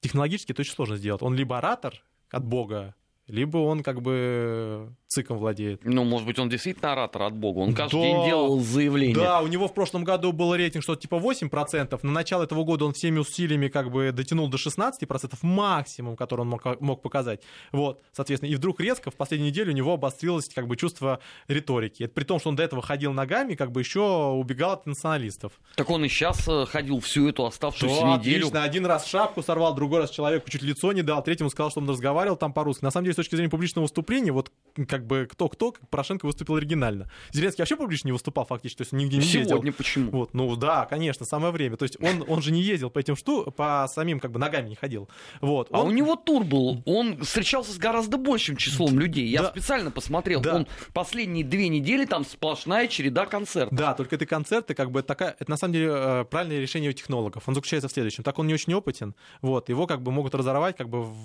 [0.00, 1.22] технологически это очень сложно сделать.
[1.22, 2.94] Он либо оратор от Бога,
[3.28, 5.80] либо он как бы циком владеет.
[5.84, 7.58] Ну, может быть, он действительно оратор от Бога.
[7.58, 9.16] Он каждый да, день делал заявление.
[9.16, 11.98] Да, у него в прошлом году был рейтинг что-то типа 8%.
[12.02, 16.48] На начало этого года он всеми усилиями как бы дотянул до 16%, максимум, который он
[16.48, 17.40] мог, мог показать.
[17.72, 22.04] Вот, соответственно, и вдруг резко в последнюю неделю у него обострилось как бы чувство риторики.
[22.04, 25.52] Это при том, что он до этого ходил ногами, как бы еще убегал от националистов.
[25.76, 28.46] Так он и сейчас э, ходил всю эту оставшуюся да, неделю.
[28.46, 28.62] Отлично.
[28.62, 31.88] Один раз шапку сорвал, другой раз человеку чуть лицо не дал, третьему сказал, что он
[31.88, 32.84] разговаривал там по-русски.
[32.84, 34.52] На самом деле, с точки зрения публичного выступления, вот
[34.88, 37.10] как бы кто-кто, Порошенко выступил оригинально.
[37.32, 39.56] Зеленский вообще публично не выступал фактически, то есть он нигде не Сегодня ездил.
[39.56, 40.10] Сегодня почему?
[40.10, 41.76] Вот, ну да, конечно, самое время.
[41.76, 44.68] То есть он, он же не ездил по этим шту, по самим как бы ногами
[44.68, 45.08] не ходил.
[45.40, 45.68] Вот.
[45.72, 45.88] А он...
[45.88, 49.26] у него тур был, он встречался с гораздо большим числом людей.
[49.26, 49.48] Я да.
[49.50, 50.56] специально посмотрел, да.
[50.56, 53.76] он последние две недели там сплошная череда концертов.
[53.76, 56.92] Да, только это концерты, как бы такая, это на самом деле э, правильное решение у
[56.92, 57.44] технологов.
[57.46, 58.24] Он заключается в следующем.
[58.24, 61.16] Так он не очень опытен, вот, его как бы могут разорвать как бы в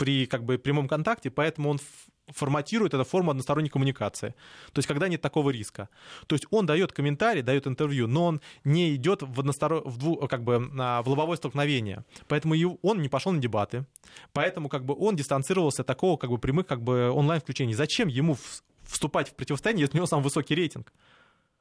[0.00, 1.78] при как бы прямом контакте, поэтому он
[2.28, 4.34] форматирует это форму односторонней коммуникации.
[4.72, 5.90] То есть, когда нет такого риска.
[6.26, 9.82] То есть, он дает комментарий, дает интервью, но он не идет в, односторон...
[9.84, 10.16] в, дву...
[10.26, 12.04] как бы, в лобовое столкновение.
[12.28, 13.84] Поэтому он не пошел на дебаты.
[14.32, 17.74] Поэтому как бы, он дистанцировался от такого как бы, прямых как бы, онлайн-включений.
[17.74, 18.38] Зачем ему
[18.84, 20.94] вступать в противостояние, если у него самый высокий рейтинг?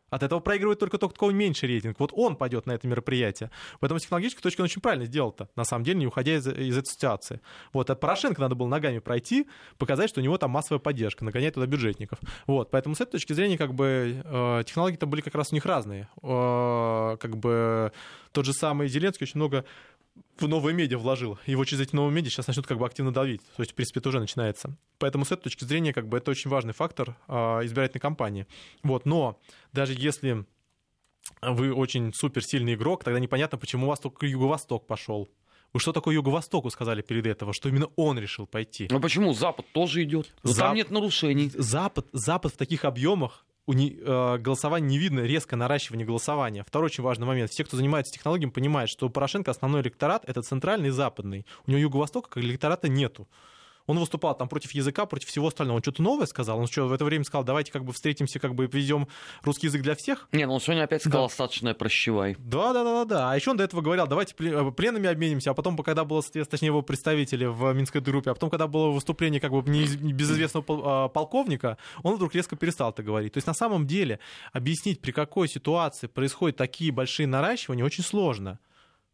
[0.09, 1.99] От этого проигрывает только тот, у кого меньше рейтинг.
[1.99, 3.51] Вот он пойдет на это мероприятие.
[3.79, 6.77] Поэтому с технологической точки он очень правильно сделал-то, на самом деле, не уходя из, из
[6.77, 7.41] этой ситуации.
[7.73, 11.53] Вот, от Порошенко надо было ногами пройти, показать, что у него там массовая поддержка, нагонять
[11.53, 12.19] туда бюджетников.
[12.47, 15.65] Вот, поэтому с этой точки зрения, как бы, э, технологии-то были как раз у них
[15.65, 16.09] разные.
[16.21, 17.91] Э, как бы
[18.31, 19.65] тот же самый Зеленский очень много
[20.37, 21.37] в новые медиа вложил.
[21.45, 23.41] Его через эти новые медиа сейчас начнут как бы активно давить.
[23.55, 24.77] То есть, в принципе, это уже начинается.
[24.97, 28.47] Поэтому с этой точки зрения, как бы, это очень важный фактор а, избирательной кампании.
[28.83, 29.39] Вот, но
[29.73, 30.45] даже если
[31.41, 35.29] вы очень суперсильный игрок, тогда непонятно, почему у вас только Юго-Восток пошел.
[35.71, 38.87] Вы что такое Юго-Востоку сказали перед этого, что именно он решил пойти?
[38.89, 39.33] Ну почему?
[39.33, 40.33] Запад тоже идет.
[40.41, 40.67] Зап...
[40.67, 41.51] Там нет нарушений.
[41.53, 46.63] Запад, Запад в таких объемах у не, э, голосования не видно резко наращивание голосования.
[46.63, 47.51] Второй очень важный момент.
[47.51, 51.45] Все, кто занимается технологиями, понимают, что у Порошенко основной электорат— это центральный и западный.
[51.67, 53.27] У него Юго-Востока как электората нету
[53.89, 55.77] он выступал там против языка, против всего остального.
[55.77, 56.59] Он что-то новое сказал?
[56.59, 59.07] Он что, в это время сказал, давайте как бы встретимся, как бы введем
[59.41, 60.27] русский язык для всех?
[60.31, 61.25] Не, ну он сегодня опять сказал, да.
[61.25, 62.35] остаточное прощевай.
[62.37, 63.31] Да, да, да, да.
[63.31, 66.67] А еще он до этого говорил, давайте э, пленами обменимся, а потом, когда было, точнее,
[66.67, 71.79] его представители в Минской группе, а потом, когда было выступление как бы безызвестного а, полковника,
[72.03, 73.33] он вдруг резко перестал это говорить.
[73.33, 74.19] То есть на самом деле
[74.53, 78.59] объяснить, при какой ситуации происходят такие большие наращивания, очень сложно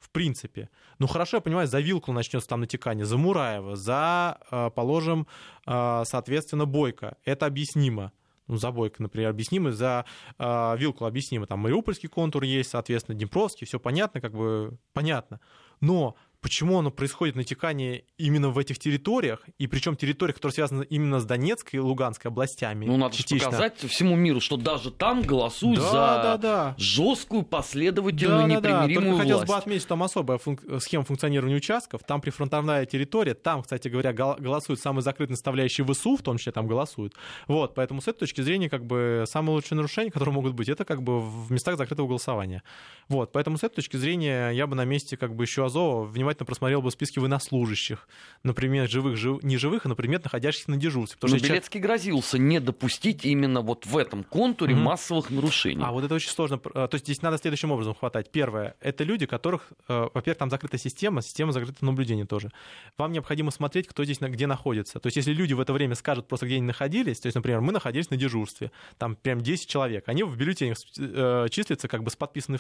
[0.06, 0.70] в принципе.
[1.00, 5.28] Ну хорошо, я понимаю, за Вилку начнется там натекание, за Мураева, за, э, положим,
[5.66, 7.18] э, соответственно, Бойко.
[7.26, 8.12] Это объяснимо.
[8.48, 10.06] Ну, за Бойко, например, объяснимо, за
[10.38, 11.48] э, Вилку объяснимо.
[11.48, 15.40] Там Мариупольский контур есть, соответственно, Днепровский, все понятно, как бы понятно.
[15.82, 21.20] Но почему оно происходит натекание именно в этих территориях, и причем территориях, которые связаны именно
[21.20, 22.86] с Донецкой и Луганской областями.
[22.86, 23.48] Ну, надо частично.
[23.48, 26.76] показать всему миру, что даже там голосуют да, за да, да.
[26.78, 28.94] жесткую, последовательную, да, непримиримую да, да.
[28.94, 29.22] Только власть.
[29.24, 34.14] хотелось бы отметить, там особая функ- схема функционирования участков, там прифронтовая территория, там, кстати говоря,
[34.14, 37.16] голосуют самые закрытые наставляющие ВСУ, в том числе там голосуют.
[37.48, 40.86] Вот, поэтому с этой точки зрения, как бы, самые лучшие нарушения, которые могут быть, это
[40.86, 42.62] как бы в местах закрытого голосования.
[43.10, 46.35] Вот, поэтому с этой точки зрения я бы на месте как бы еще Азова внимательно
[46.36, 48.08] внимательно просмотрел бы списки военнослужащих,
[48.44, 49.44] например, живых, жив...
[49.44, 51.18] не живых, а, например, находящихся на дежурстве.
[51.18, 51.88] Потому Но что Белецкий человек...
[51.88, 54.80] грозился не допустить именно вот в этом контуре mm-hmm.
[54.80, 55.84] массовых нарушений.
[55.84, 56.58] А вот это очень сложно.
[56.58, 58.32] То есть здесь надо следующим образом хватать.
[58.32, 62.52] Первое, это люди, которых, э, во-первых, там закрыта система, система закрытого наблюдения тоже.
[62.98, 65.00] Вам необходимо смотреть, кто здесь где находится.
[65.00, 67.62] То есть если люди в это время скажут просто, где они находились, то есть, например,
[67.62, 72.10] мы находились на дежурстве, там прям 10 человек, они в бюллетенях э, числятся как бы
[72.10, 72.60] с подписанным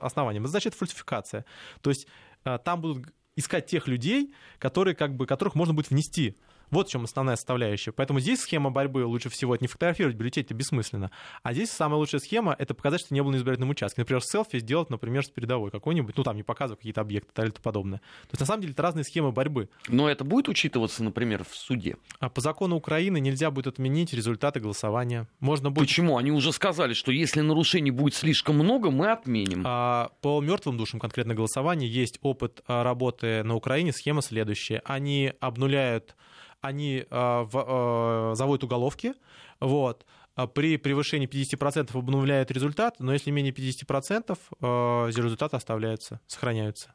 [0.00, 0.44] основанием.
[0.44, 1.44] Это значит фальсификация.
[1.80, 6.36] То есть а, там будут искать тех людей, которые, как бы, которых можно будет внести
[6.72, 7.92] вот в чем основная составляющая.
[7.92, 11.10] Поэтому здесь схема борьбы лучше всего это не фотографировать бюллетень, это бессмысленно.
[11.42, 14.00] А здесь самая лучшая схема— это показать, что не было на избирательном участке.
[14.00, 17.60] Например, селфи сделать, например, с передовой какой-нибудь, ну там не показывать какие-то объекты и так
[17.60, 17.98] подобное.
[17.98, 19.68] То есть на самом деле это разные схемы борьбы.
[19.88, 21.96] Но это будет учитываться, например, в суде?
[22.18, 25.28] А по закону Украины нельзя будет отменить результаты голосования.
[25.40, 25.88] Можно будет...
[25.88, 26.16] Почему?
[26.16, 29.62] Они уже сказали, что если нарушений будет слишком много, мы отменим.
[29.66, 33.92] А, по мертвым душам конкретно голосования есть опыт а, работы на Украине.
[33.92, 34.80] Схема следующая.
[34.84, 36.16] Они обнуляют
[36.62, 39.14] они э, в, э, заводят уголовки,
[39.60, 46.94] вот, а при превышении 50% обновляют результат, но если менее 50%, э, результаты оставляются, сохраняются.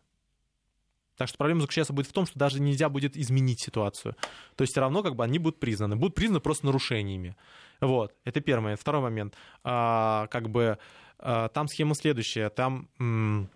[1.17, 4.15] Так что проблема заключается будет в том, что даже нельзя будет изменить ситуацию.
[4.55, 5.95] То есть все равно как бы они будут признаны.
[5.95, 7.35] Будут признаны просто нарушениями.
[7.81, 8.81] Вот, это первый момент.
[8.81, 9.35] Второй момент.
[9.63, 10.77] А, как бы
[11.17, 12.49] а, там схема следующая.
[12.51, 13.49] Там м-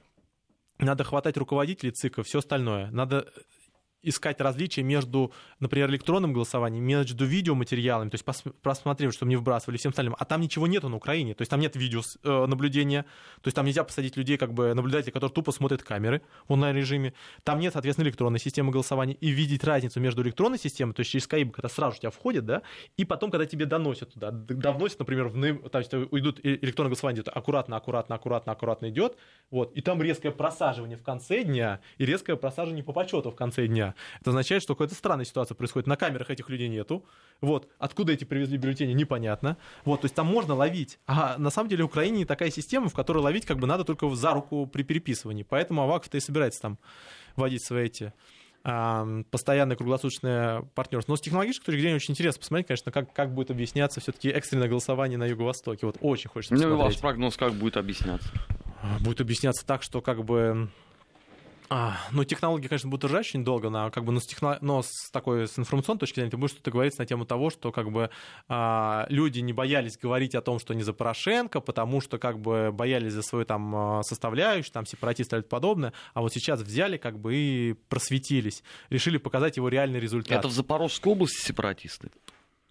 [0.79, 2.89] надо хватать руководителей ЦИКа, все остальное.
[2.89, 3.31] Надо
[4.03, 8.25] искать различия между, например, электронным голосованием, между видеоматериалами, то есть
[8.61, 11.59] просмотрев, чтобы не вбрасывали всем остальным, а там ничего нету на Украине, то есть там
[11.59, 16.21] нет видеонаблюдения, то есть там нельзя посадить людей, как бы наблюдатели, которые тупо смотрят камеры
[16.47, 21.01] в онлайн-режиме, там нет, соответственно, электронной системы голосования, и видеть разницу между электронной системой, то
[21.01, 22.61] есть через Skype, когда сразу у тебя входит, да,
[22.97, 25.35] и потом, когда тебе доносят туда, довносят, например, в,
[25.79, 29.17] есть уйдут электронное голосование идет аккуратно, аккуратно, аккуратно, аккуратно идет,
[29.49, 33.67] вот, и там резкое просаживание в конце дня, и резкое просаживание по почету в конце
[33.67, 33.90] дня.
[34.19, 35.87] Это означает, что какая-то странная ситуация происходит.
[35.87, 37.05] На камерах этих людей нету.
[37.41, 37.69] Вот.
[37.77, 39.57] Откуда эти привезли бюллетени, непонятно.
[39.85, 40.01] Вот.
[40.01, 40.99] То есть там можно ловить.
[41.07, 43.83] А на самом деле в Украине не такая система, в которой ловить как бы надо
[43.83, 45.43] только за руку при переписывании.
[45.43, 46.79] Поэтому Аваков-то и собирается там
[47.35, 48.13] вводить свои эти
[48.63, 51.13] постоянное круглосуточное партнерство.
[51.13, 54.67] Но с технологической точки зрения очень интересно посмотреть, конечно, как, как будет объясняться все-таки экстренное
[54.67, 55.87] голосование на Юго-Востоке.
[55.87, 56.77] Вот очень хочется посмотреть.
[56.77, 58.29] Ну и ваш прогноз как будет объясняться?
[58.99, 60.69] Будет объясняться так, что как бы
[61.73, 64.57] А, ну, технологии, конечно, будут держать очень долго, но, как бы, но, с, техно...
[64.59, 67.71] но с такой с информационной точки зрения ты будешь что-то говорить на тему того, что
[67.71, 68.09] как бы
[68.49, 72.73] а, люди не боялись говорить о том, что не за Порошенко, потому что как бы
[72.73, 77.17] боялись за свою там а, составляющую, там сепаратисты и подобное, а вот сейчас взяли как
[77.17, 80.39] бы и просветились, решили показать его реальный результат.
[80.39, 82.11] Это в Запорожской области сепаратисты?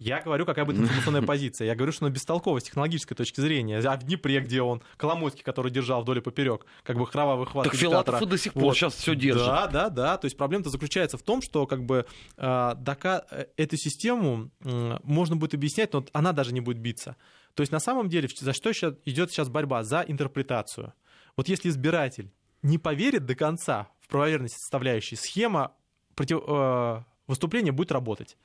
[0.01, 1.67] Я говорю, какая будет информационная позиция.
[1.67, 3.77] Я говорю, что она бестолковая с технологической точки зрения.
[3.77, 7.65] А в Днепре, где он, Коломойский, который держал вдоль и поперек, как бы кровавый хват
[7.65, 8.75] Так Филатов и до сих пор вот.
[8.75, 9.45] сейчас все держит.
[9.45, 10.17] Да, да, да.
[10.17, 13.27] То есть проблема-то заключается в том, что как бы э, дока...
[13.29, 17.15] Э, эту систему э, можно будет объяснять, но она даже не будет биться.
[17.53, 19.83] То есть на самом деле за что сейчас идет сейчас борьба?
[19.83, 20.93] За интерпретацию.
[21.37, 22.31] Вот если избиратель
[22.63, 25.73] не поверит до конца в правоверность составляющей, схема
[26.15, 26.41] против...
[26.47, 28.37] э, выступления будет работать.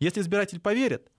[0.00, 1.10] Если избиратель поверит,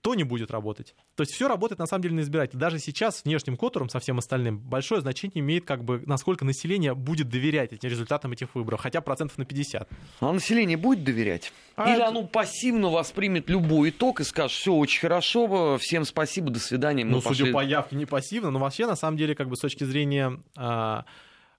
[0.00, 0.94] то не будет работать.
[1.16, 2.58] То есть все работает на самом деле на избирателя.
[2.58, 6.94] Даже сейчас с внешним контуром, со всем остальным, большое значение имеет, как бы, насколько население
[6.94, 9.88] будет доверять этим результатам этих выборов, хотя процентов на 50.
[10.20, 11.52] А население будет доверять?
[11.74, 16.60] А Или оно пассивно воспримет любой итог и скажет, все очень хорошо, всем спасибо, до
[16.60, 17.04] свидания.
[17.04, 17.46] Мы ну, пошли...
[17.46, 20.40] судя по явке, не пассивно, но вообще, на самом деле, как бы с точки зрения
[20.56, 21.02] э,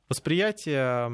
[0.07, 1.12] восприятия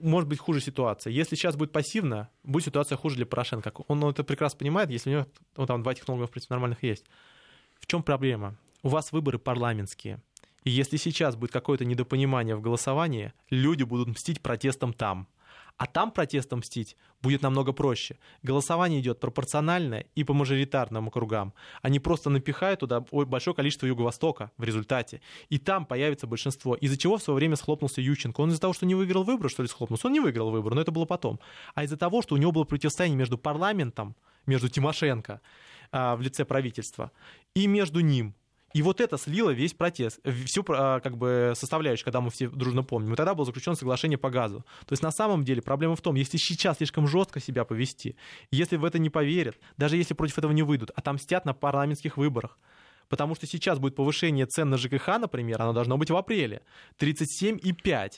[0.00, 1.12] может быть хуже ситуация.
[1.12, 3.72] Если сейчас будет пассивно, будет ситуация хуже для Порошенко.
[3.88, 5.26] Он это прекрасно понимает, если у него
[5.56, 7.04] ну, там два технолога, в принципе, нормальных есть.
[7.80, 8.56] В чем проблема?
[8.82, 10.22] У вас выборы парламентские.
[10.64, 15.28] И если сейчас будет какое-то недопонимание в голосовании, люди будут мстить протестом там–
[15.80, 18.18] а там протестом мстить будет намного проще.
[18.42, 21.54] Голосование идет пропорциональное и по мажоритарным округам.
[21.80, 25.22] Они просто напихают туда большое количество Юго-Востока в результате.
[25.48, 26.74] И там появится большинство.
[26.74, 28.42] Из-за чего в свое время схлопнулся Ющенко?
[28.42, 30.08] Он из-за того, что не выиграл выборы, что ли, схлопнулся?
[30.08, 31.40] Он не выиграл выборы, но это было потом.
[31.74, 35.40] А из-за того, что у него было противостояние между парламентом, между Тимошенко
[35.92, 37.10] а, в лице правительства,
[37.54, 38.34] и между ним,
[38.72, 42.82] и вот это слило весь протест, всю а, как бы, составляющую, когда мы все дружно
[42.82, 43.14] помним.
[43.14, 44.64] И тогда было заключено соглашение по газу.
[44.86, 48.16] То есть на самом деле проблема в том, если сейчас слишком жестко себя повести,
[48.50, 52.58] если в это не поверят, даже если против этого не выйдут, отомстят на парламентских выборах.
[53.08, 56.62] Потому что сейчас будет повышение цен на ЖКХ, например, оно должно быть в апреле.
[57.00, 58.12] 37,5.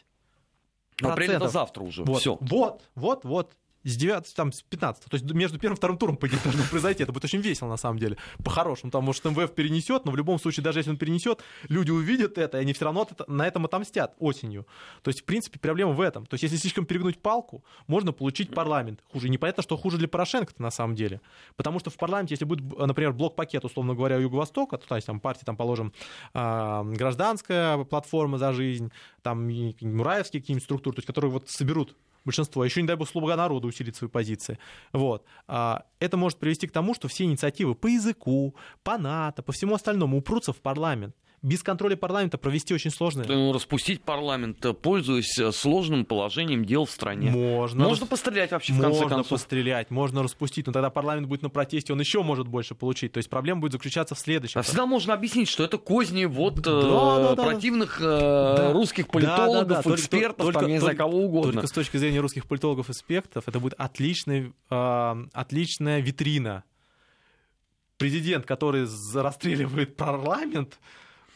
[1.01, 2.05] Но апрель это завтра уже.
[2.05, 2.37] Вот, Все.
[2.41, 3.53] вот, вот, вот
[3.85, 5.05] с 9, там, с 15.
[5.05, 7.03] То есть между первым и вторым туром, по идее, должно произойти.
[7.03, 8.17] Это будет очень весело, на самом деле.
[8.45, 8.91] По-хорошему.
[8.91, 12.59] Там, может, МВФ перенесет, но в любом случае, даже если он перенесет, люди увидят это,
[12.59, 14.67] и они все равно на этом отомстят осенью.
[15.03, 16.27] То есть, в принципе, проблема в этом.
[16.27, 19.27] То есть, если слишком перегнуть палку, можно получить парламент хуже.
[19.27, 21.21] И непонятно, что хуже для Порошенко на самом деле.
[21.57, 25.21] Потому что в парламенте, если будет, например, блок-пакет, условно говоря, Юго-Востока, то, то есть там
[25.21, 25.93] партии, там, положим,
[26.35, 29.49] гражданская платформа за жизнь, там
[29.81, 33.67] Мураевские какие-нибудь структуры, то есть, которые вот соберут большинство, еще, не дай бог, слуга народа
[33.67, 34.59] усилит свои позиции.
[34.93, 35.25] Вот.
[35.47, 39.75] А, это может привести к тому, что все инициативы по языку, по НАТО, по всему
[39.75, 43.25] остальному упрутся в парламент без контроля парламента провести очень сложно.
[43.27, 47.31] Ну, распустить парламент, э, пользуясь э, сложным положением дел в стране.
[47.31, 47.85] Можно.
[47.85, 49.31] Можно пострелять вообще, в конце можно концов.
[49.31, 53.13] Можно пострелять, можно распустить, но тогда парламент будет на протесте, он еще может больше получить.
[53.13, 54.61] То есть проблема будет заключаться в следующем.
[54.61, 58.73] А всегда можно объяснить, что это козни вот да, э, да, противных э, да.
[58.73, 59.95] русских политологов, да, да, да.
[59.97, 61.53] экспертов, только, там, я не знаю, кого угодно.
[61.55, 66.63] Только с точки зрения русских политологов и экспертов это будет отличный, э, отличная витрина
[67.99, 70.79] президент, который расстреливает парламент,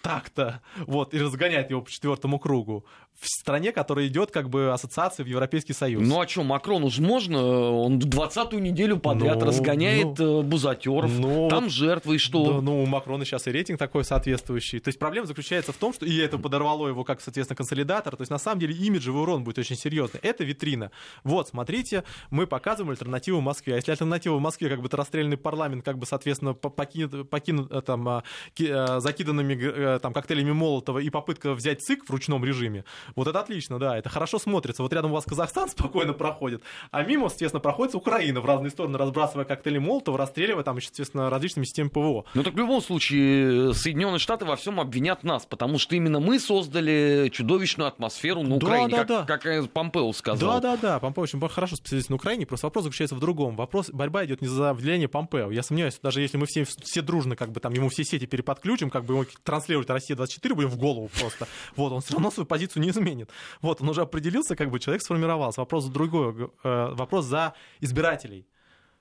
[0.07, 2.85] так-то, вот, и разгоняет его по четвертому кругу
[3.19, 6.07] в стране, которая идет как бы ассоциация в Европейский Союз.
[6.07, 7.43] Ну а что, Макрону же можно?
[7.43, 12.53] Он двадцатую неделю подряд ну, разгоняет ну, э, бузатеров, ну, там жертвы, и что?
[12.53, 14.81] Да, ну, у Макрона сейчас и рейтинг такой соответствующий.
[14.81, 18.17] То есть проблема заключается в том, что и это подорвало его как, соответственно, консолидатор.
[18.17, 20.21] То есть на самом деле имиджевый урон будет очень серьезный.
[20.23, 20.91] Это витрина.
[21.25, 23.75] Вот, смотрите, мы показываем альтернативу Москве.
[23.75, 27.81] А если альтернатива в Москве, как бы расстрелянный парламент, как бы, соответственно, покинут, покинут э,
[27.81, 32.85] там, э, закиданными там, коктейлями Молотова и попытка взять ЦИК в ручном режиме,
[33.15, 34.83] вот это отлично, да, это хорошо смотрится.
[34.83, 38.99] Вот рядом у вас Казахстан спокойно проходит, а мимо, естественно, проходит Украина в разные стороны,
[38.99, 42.25] разбрасывая коктейли Молотова, расстреливая там, естественно, различными системами ПВО.
[42.35, 46.39] Ну так в любом случае Соединенные Штаты во всем обвинят нас, потому что именно мы
[46.39, 49.61] создали чудовищную атмосферу на Украине, да, да, как, да.
[49.61, 50.61] как Помпео сказал.
[50.61, 53.57] Да, да, да, Помпео очень хорошо специалист на Украине, просто вопрос заключается в другом.
[53.57, 55.51] Вопрос, борьба идет не за влияние Помпео.
[55.51, 58.91] Я сомневаюсь, даже если мы все, все дружно, как бы там ему все сети переподключим,
[58.91, 61.47] как бы ему транслировать Россия 24 будем в голову просто.
[61.77, 63.31] Вот, он все равно свою позицию не изменит.
[63.63, 65.61] Вот, он уже определился, как бы человек сформировался.
[65.61, 68.47] Вопрос другой, э, вопрос за избирателей.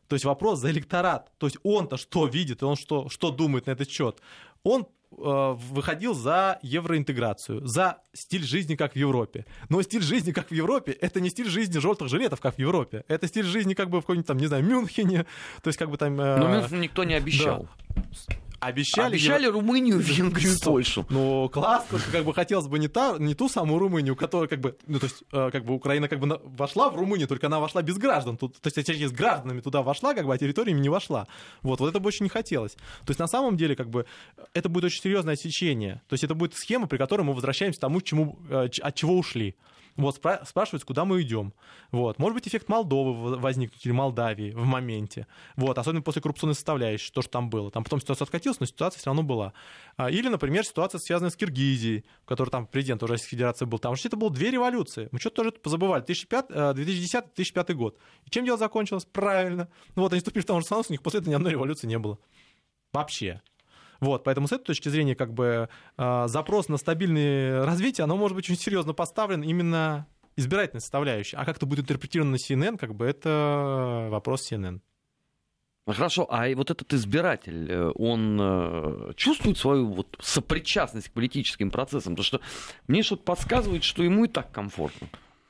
[0.07, 1.31] То есть вопрос за электорат.
[1.37, 4.19] То есть он-то что видит, он что, что думает на этот счет.
[4.63, 9.45] Он э, выходил за евроинтеграцию, за стиль жизни, как в Европе.
[9.69, 13.03] Но стиль жизни, как в Европе, это не стиль жизни желтых жилетов, как в Европе.
[13.07, 15.25] Это стиль жизни, как бы в каком-нибудь там, не знаю, Мюнхене.
[15.63, 16.19] То есть, как бы там...
[16.19, 17.67] Э, Но Мюнхен никто не обещал.
[17.89, 18.35] Да
[18.65, 19.15] обещали...
[19.15, 21.05] Обещали Румынию, Венгрию и Польшу.
[21.09, 24.59] Ну, класс, только как бы хотелось бы не, та, не ту самую Румынию, которая как
[24.59, 27.59] бы, ну, то есть, э, как бы Украина как бы вошла в Румынию, только она
[27.59, 28.37] вошла без граждан.
[28.37, 31.27] Тут, то есть, с гражданами туда вошла, как бы, а территориями не вошла.
[31.61, 32.73] Вот, вот это бы очень не хотелось.
[32.73, 34.05] То есть, на самом деле, как бы,
[34.53, 36.01] это будет очень серьезное отсечение.
[36.07, 39.17] То есть, это будет схема, при которой мы возвращаемся к тому, чему, э, от чего
[39.17, 39.55] ушли.
[39.97, 41.53] Вот, спра- спрашивают, куда мы идем.
[41.91, 42.19] Вот.
[42.19, 45.25] Может быть, эффект Молдовы возникнет или Молдавии в моменте.
[45.55, 45.77] Вот.
[45.77, 47.71] Особенно после коррупционной составляющей, то, что там было.
[47.71, 49.53] Там потом ситуация откатилась, но ситуация все равно была.
[49.95, 53.79] А, или, например, ситуация, связанная с Киргизией, в которой там президент уже Федерации был.
[53.79, 55.07] Там вообще это было две революции.
[55.11, 56.03] Мы что-то тоже позабывали.
[56.03, 57.97] 2010-2005 э, год.
[58.25, 59.05] И чем дело закончилось?
[59.05, 59.69] Правильно.
[59.95, 61.87] Ну вот они вступили в том же Союз, у них после этого ни одной революции
[61.87, 62.19] не было.
[62.91, 63.41] Вообще.
[63.99, 68.35] Вот, поэтому с этой точки зрения как бы э, запрос на стабильное развитие, оно может
[68.35, 71.35] быть очень серьезно поставлен именно избирательной составляющей.
[71.37, 74.81] А как это будет интерпретировано на CNN, как бы это вопрос CNN.
[75.87, 82.15] Хорошо, а вот этот избиратель, э, он э, чувствует свою вот сопричастность к политическим процессам?
[82.15, 82.41] Потому что
[82.87, 85.07] мне что-то подсказывает, что ему и так комфортно.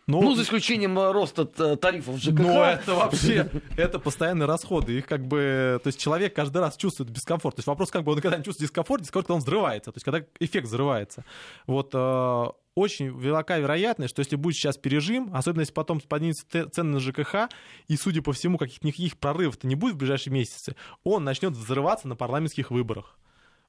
[0.08, 0.22] Но...
[0.22, 1.46] Ну, за исключением э, роста
[1.78, 2.40] тарифов ЖКХ.
[2.40, 5.00] Но это вообще, это постоянные расходы.
[5.00, 7.56] Их как бы, то есть человек каждый раз чувствует дискомфорт.
[7.56, 9.92] То есть вопрос, как бы он когда чувствует дискомфорт, дискомфорт, когда он взрывается.
[9.92, 11.26] То есть когда эффект взрывается.
[11.66, 12.46] Вот э,
[12.76, 17.50] очень велика вероятность, что если будет сейчас пережим, особенно если потом поднимется цены на ЖКХ,
[17.88, 22.08] и, судя по всему, каких-то никаких прорывов-то не будет в ближайшие месяцы, он начнет взрываться
[22.08, 23.18] на парламентских выборах.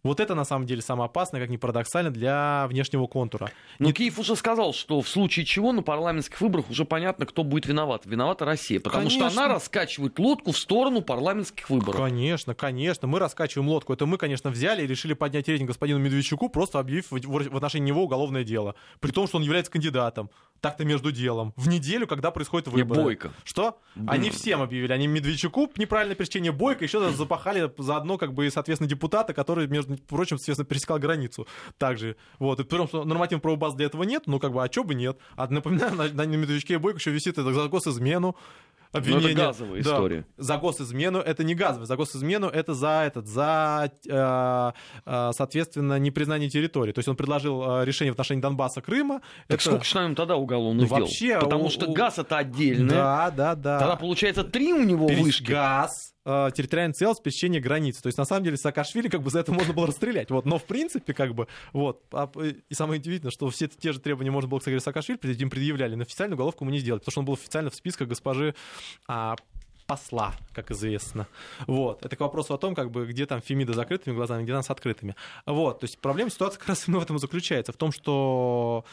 [0.02, 3.50] Вот это на самом деле самое опасное, как ни парадоксально, для внешнего контура.
[3.78, 3.92] Но Не...
[3.92, 8.06] Киев уже сказал, что в случае чего на парламентских выборах уже понятно, кто будет виноват.
[8.06, 9.30] Виновата Россия, потому конечно.
[9.30, 12.00] что она раскачивает лодку в сторону парламентских выборов.
[12.00, 13.08] Конечно, конечно.
[13.08, 13.92] Мы раскачиваем лодку.
[13.92, 18.04] Это мы, конечно, взяли и решили поднять рейтинг господину Медведчуку, просто объявив в отношении него
[18.04, 18.76] уголовное дело.
[19.00, 20.30] При том, что он является кандидатом
[20.60, 21.52] так-то между делом.
[21.56, 23.00] В неделю, когда происходит выборы.
[23.00, 23.32] И Бойко.
[23.44, 23.78] Что?
[23.94, 24.10] Блин.
[24.10, 24.92] Они всем объявили.
[24.92, 30.38] Они Медведчуку неправильное пересечение Бойко, еще запахали заодно, как бы, соответственно, депутата, который, между прочим,
[30.38, 31.46] соответственно, пересекал границу.
[31.78, 32.16] Также.
[32.38, 32.60] Вот.
[32.60, 34.84] И при том, что нормативной правовой базы для этого нет, ну, как бы, а чё
[34.84, 35.18] бы нет?
[35.36, 38.36] А напоминаю, на, на Медведчуке и Бойко еще висит это за госизмену,
[38.92, 39.34] обвинение.
[39.34, 40.26] Но это газовая да, история.
[40.36, 41.86] За госизмену это не газовая.
[41.86, 44.72] За госизмену это за этот, за, э,
[45.04, 46.92] э, соответственно, непризнание территории.
[46.92, 49.20] То есть он предложил э, решение в отношении Донбасса, Крыма.
[49.48, 49.64] Так это...
[49.64, 52.88] сколько же нам тогда уголовных ну, вообще, Потому у, что газ это отдельно.
[52.88, 53.78] Да, да, да.
[53.78, 55.22] Тогда получается три у него Перес...
[55.22, 55.50] вышки.
[55.50, 58.02] Газ, э, территориальная целостность, пересечение границы.
[58.02, 60.30] То есть, на самом деле, Саакашвили как бы за это можно было расстрелять.
[60.30, 60.44] Вот.
[60.44, 62.02] Но, в принципе, как бы, вот.
[62.12, 62.30] А,
[62.68, 66.02] и самое удивительное, что все те же требования можно было, кстати, Саакашвили, им предъявляли, но
[66.02, 68.54] официальную уголовку мы не сделали, потому что он был официально в списках госпожи
[69.06, 69.36] а,
[69.86, 71.26] посла, как известно.
[71.66, 72.04] Вот.
[72.04, 74.70] Это к вопросу о том, как бы, где там Фемида закрытыми глазами, где она с
[74.70, 75.14] открытыми.
[75.46, 75.80] Вот.
[75.80, 78.84] То есть проблема ситуации как раз именно в этом и заключается, в том, что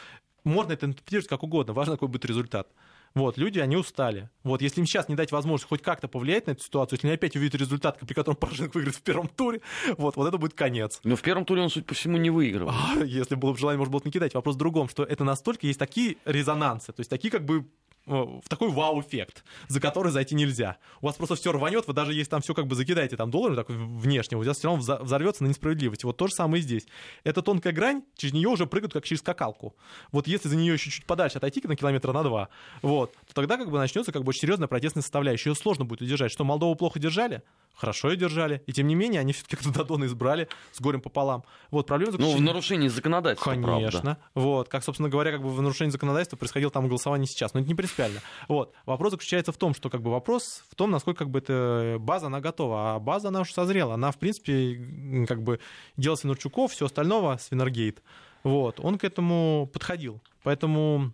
[0.44, 2.68] можно это интерпретировать как угодно, важно, какой будет результат.
[3.16, 4.30] Вот, люди, они устали.
[4.44, 7.16] Вот, если им сейчас не дать возможность хоть как-то повлиять на эту ситуацию, если они
[7.16, 9.62] опять увидят результат, при котором Порошенко выиграет в первом туре,
[9.98, 11.00] вот, вот это будет конец.
[11.04, 12.72] Но в первом туре он, судя по всему, не выиграл.
[12.72, 14.34] А, если было бы желание, можно было бы накидать.
[14.34, 17.66] Вопрос в другом, что это настолько есть такие резонансы, то есть такие как бы
[18.06, 20.78] в такой вау-эффект, за который зайти нельзя.
[21.02, 23.56] У вас просто все рванет, вы даже если там все как бы закидаете там долларами
[23.56, 26.06] так внешне, у вас все равно взорвется на несправедливости.
[26.06, 26.86] Вот то же самое и здесь.
[27.24, 29.76] Это тонкая грань, через нее уже прыгают как через скакалку.
[30.12, 32.50] Вот если за нее еще чуть подальше отойти на километра на два,
[32.82, 35.52] вот, то тогда как бы начнется как бы очень серьезная протестная составляющая.
[35.52, 36.32] Ее сложно будет удержать.
[36.32, 37.42] Что Молдову плохо держали?
[37.76, 38.62] Хорошо ее держали.
[38.68, 41.44] И тем не менее, они все-таки Дадона избрали с горем пополам.
[41.72, 42.42] Вот проблема заключается...
[42.42, 44.02] Ну, в нарушении законодательства, Конечно.
[44.02, 44.18] Правда.
[44.36, 44.70] Вот.
[44.70, 47.54] Как, собственно говоря, как бы в нарушении законодательства происходило там голосование сейчас.
[47.54, 48.22] Но это не принципиально.
[48.48, 48.74] Вот.
[48.86, 52.28] Вопрос заключается в том, что как бы вопрос в том, насколько как бы эта база,
[52.28, 52.96] она готова.
[52.96, 53.96] А база, она уже созрела.
[53.96, 55.60] Она, в принципе, как бы
[55.98, 58.02] делал Свинарчуков, все остального, Свинаргейт.
[58.44, 58.80] Вот.
[58.80, 60.22] Он к этому подходил.
[60.44, 61.14] Поэтому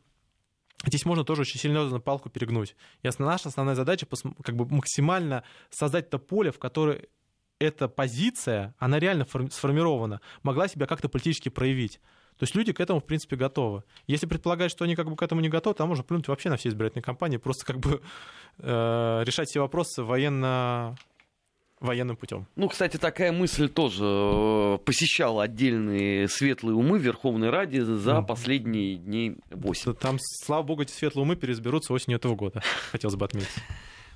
[0.86, 2.75] Здесь можно тоже очень серьезно палку перегнуть.
[3.03, 4.07] И наша основная задача
[4.43, 7.07] как бы максимально создать то поле, в которое
[7.59, 11.99] эта позиция, она реально сформирована, могла себя как-то политически проявить.
[12.38, 13.84] То есть люди к этому, в принципе, готовы.
[14.07, 16.55] Если предполагать, что они как бы к этому не готовы, то можно плюнуть вообще на
[16.55, 18.01] все избирательные кампании, просто как бы
[18.59, 20.95] э, решать все вопросы военно
[21.80, 22.45] военным путем.
[22.55, 28.25] Ну, кстати, такая мысль тоже э, посещала отдельные светлые умы Верховной Раде за mm.
[28.25, 29.93] последние дней 8.
[29.95, 32.61] Там, слава богу, эти светлые умы переизберутся осенью этого года,
[32.91, 33.49] хотелось бы отметить.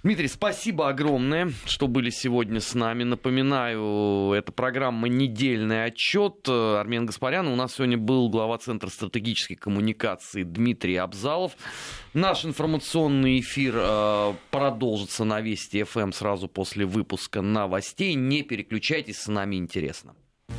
[0.04, 3.04] Дмитрий, спасибо огромное, что были сегодня с нами.
[3.06, 6.45] Напоминаю, это программа «Недельный отчет».
[6.49, 7.47] Армен Гаспарян.
[7.47, 11.54] У нас сегодня был глава Центра стратегической коммуникации Дмитрий Абзалов.
[12.14, 18.14] Наш информационный эфир э, продолжится на Вести ФМ сразу после выпуска новостей.
[18.16, 20.16] Не переключайтесь, с нами интересно.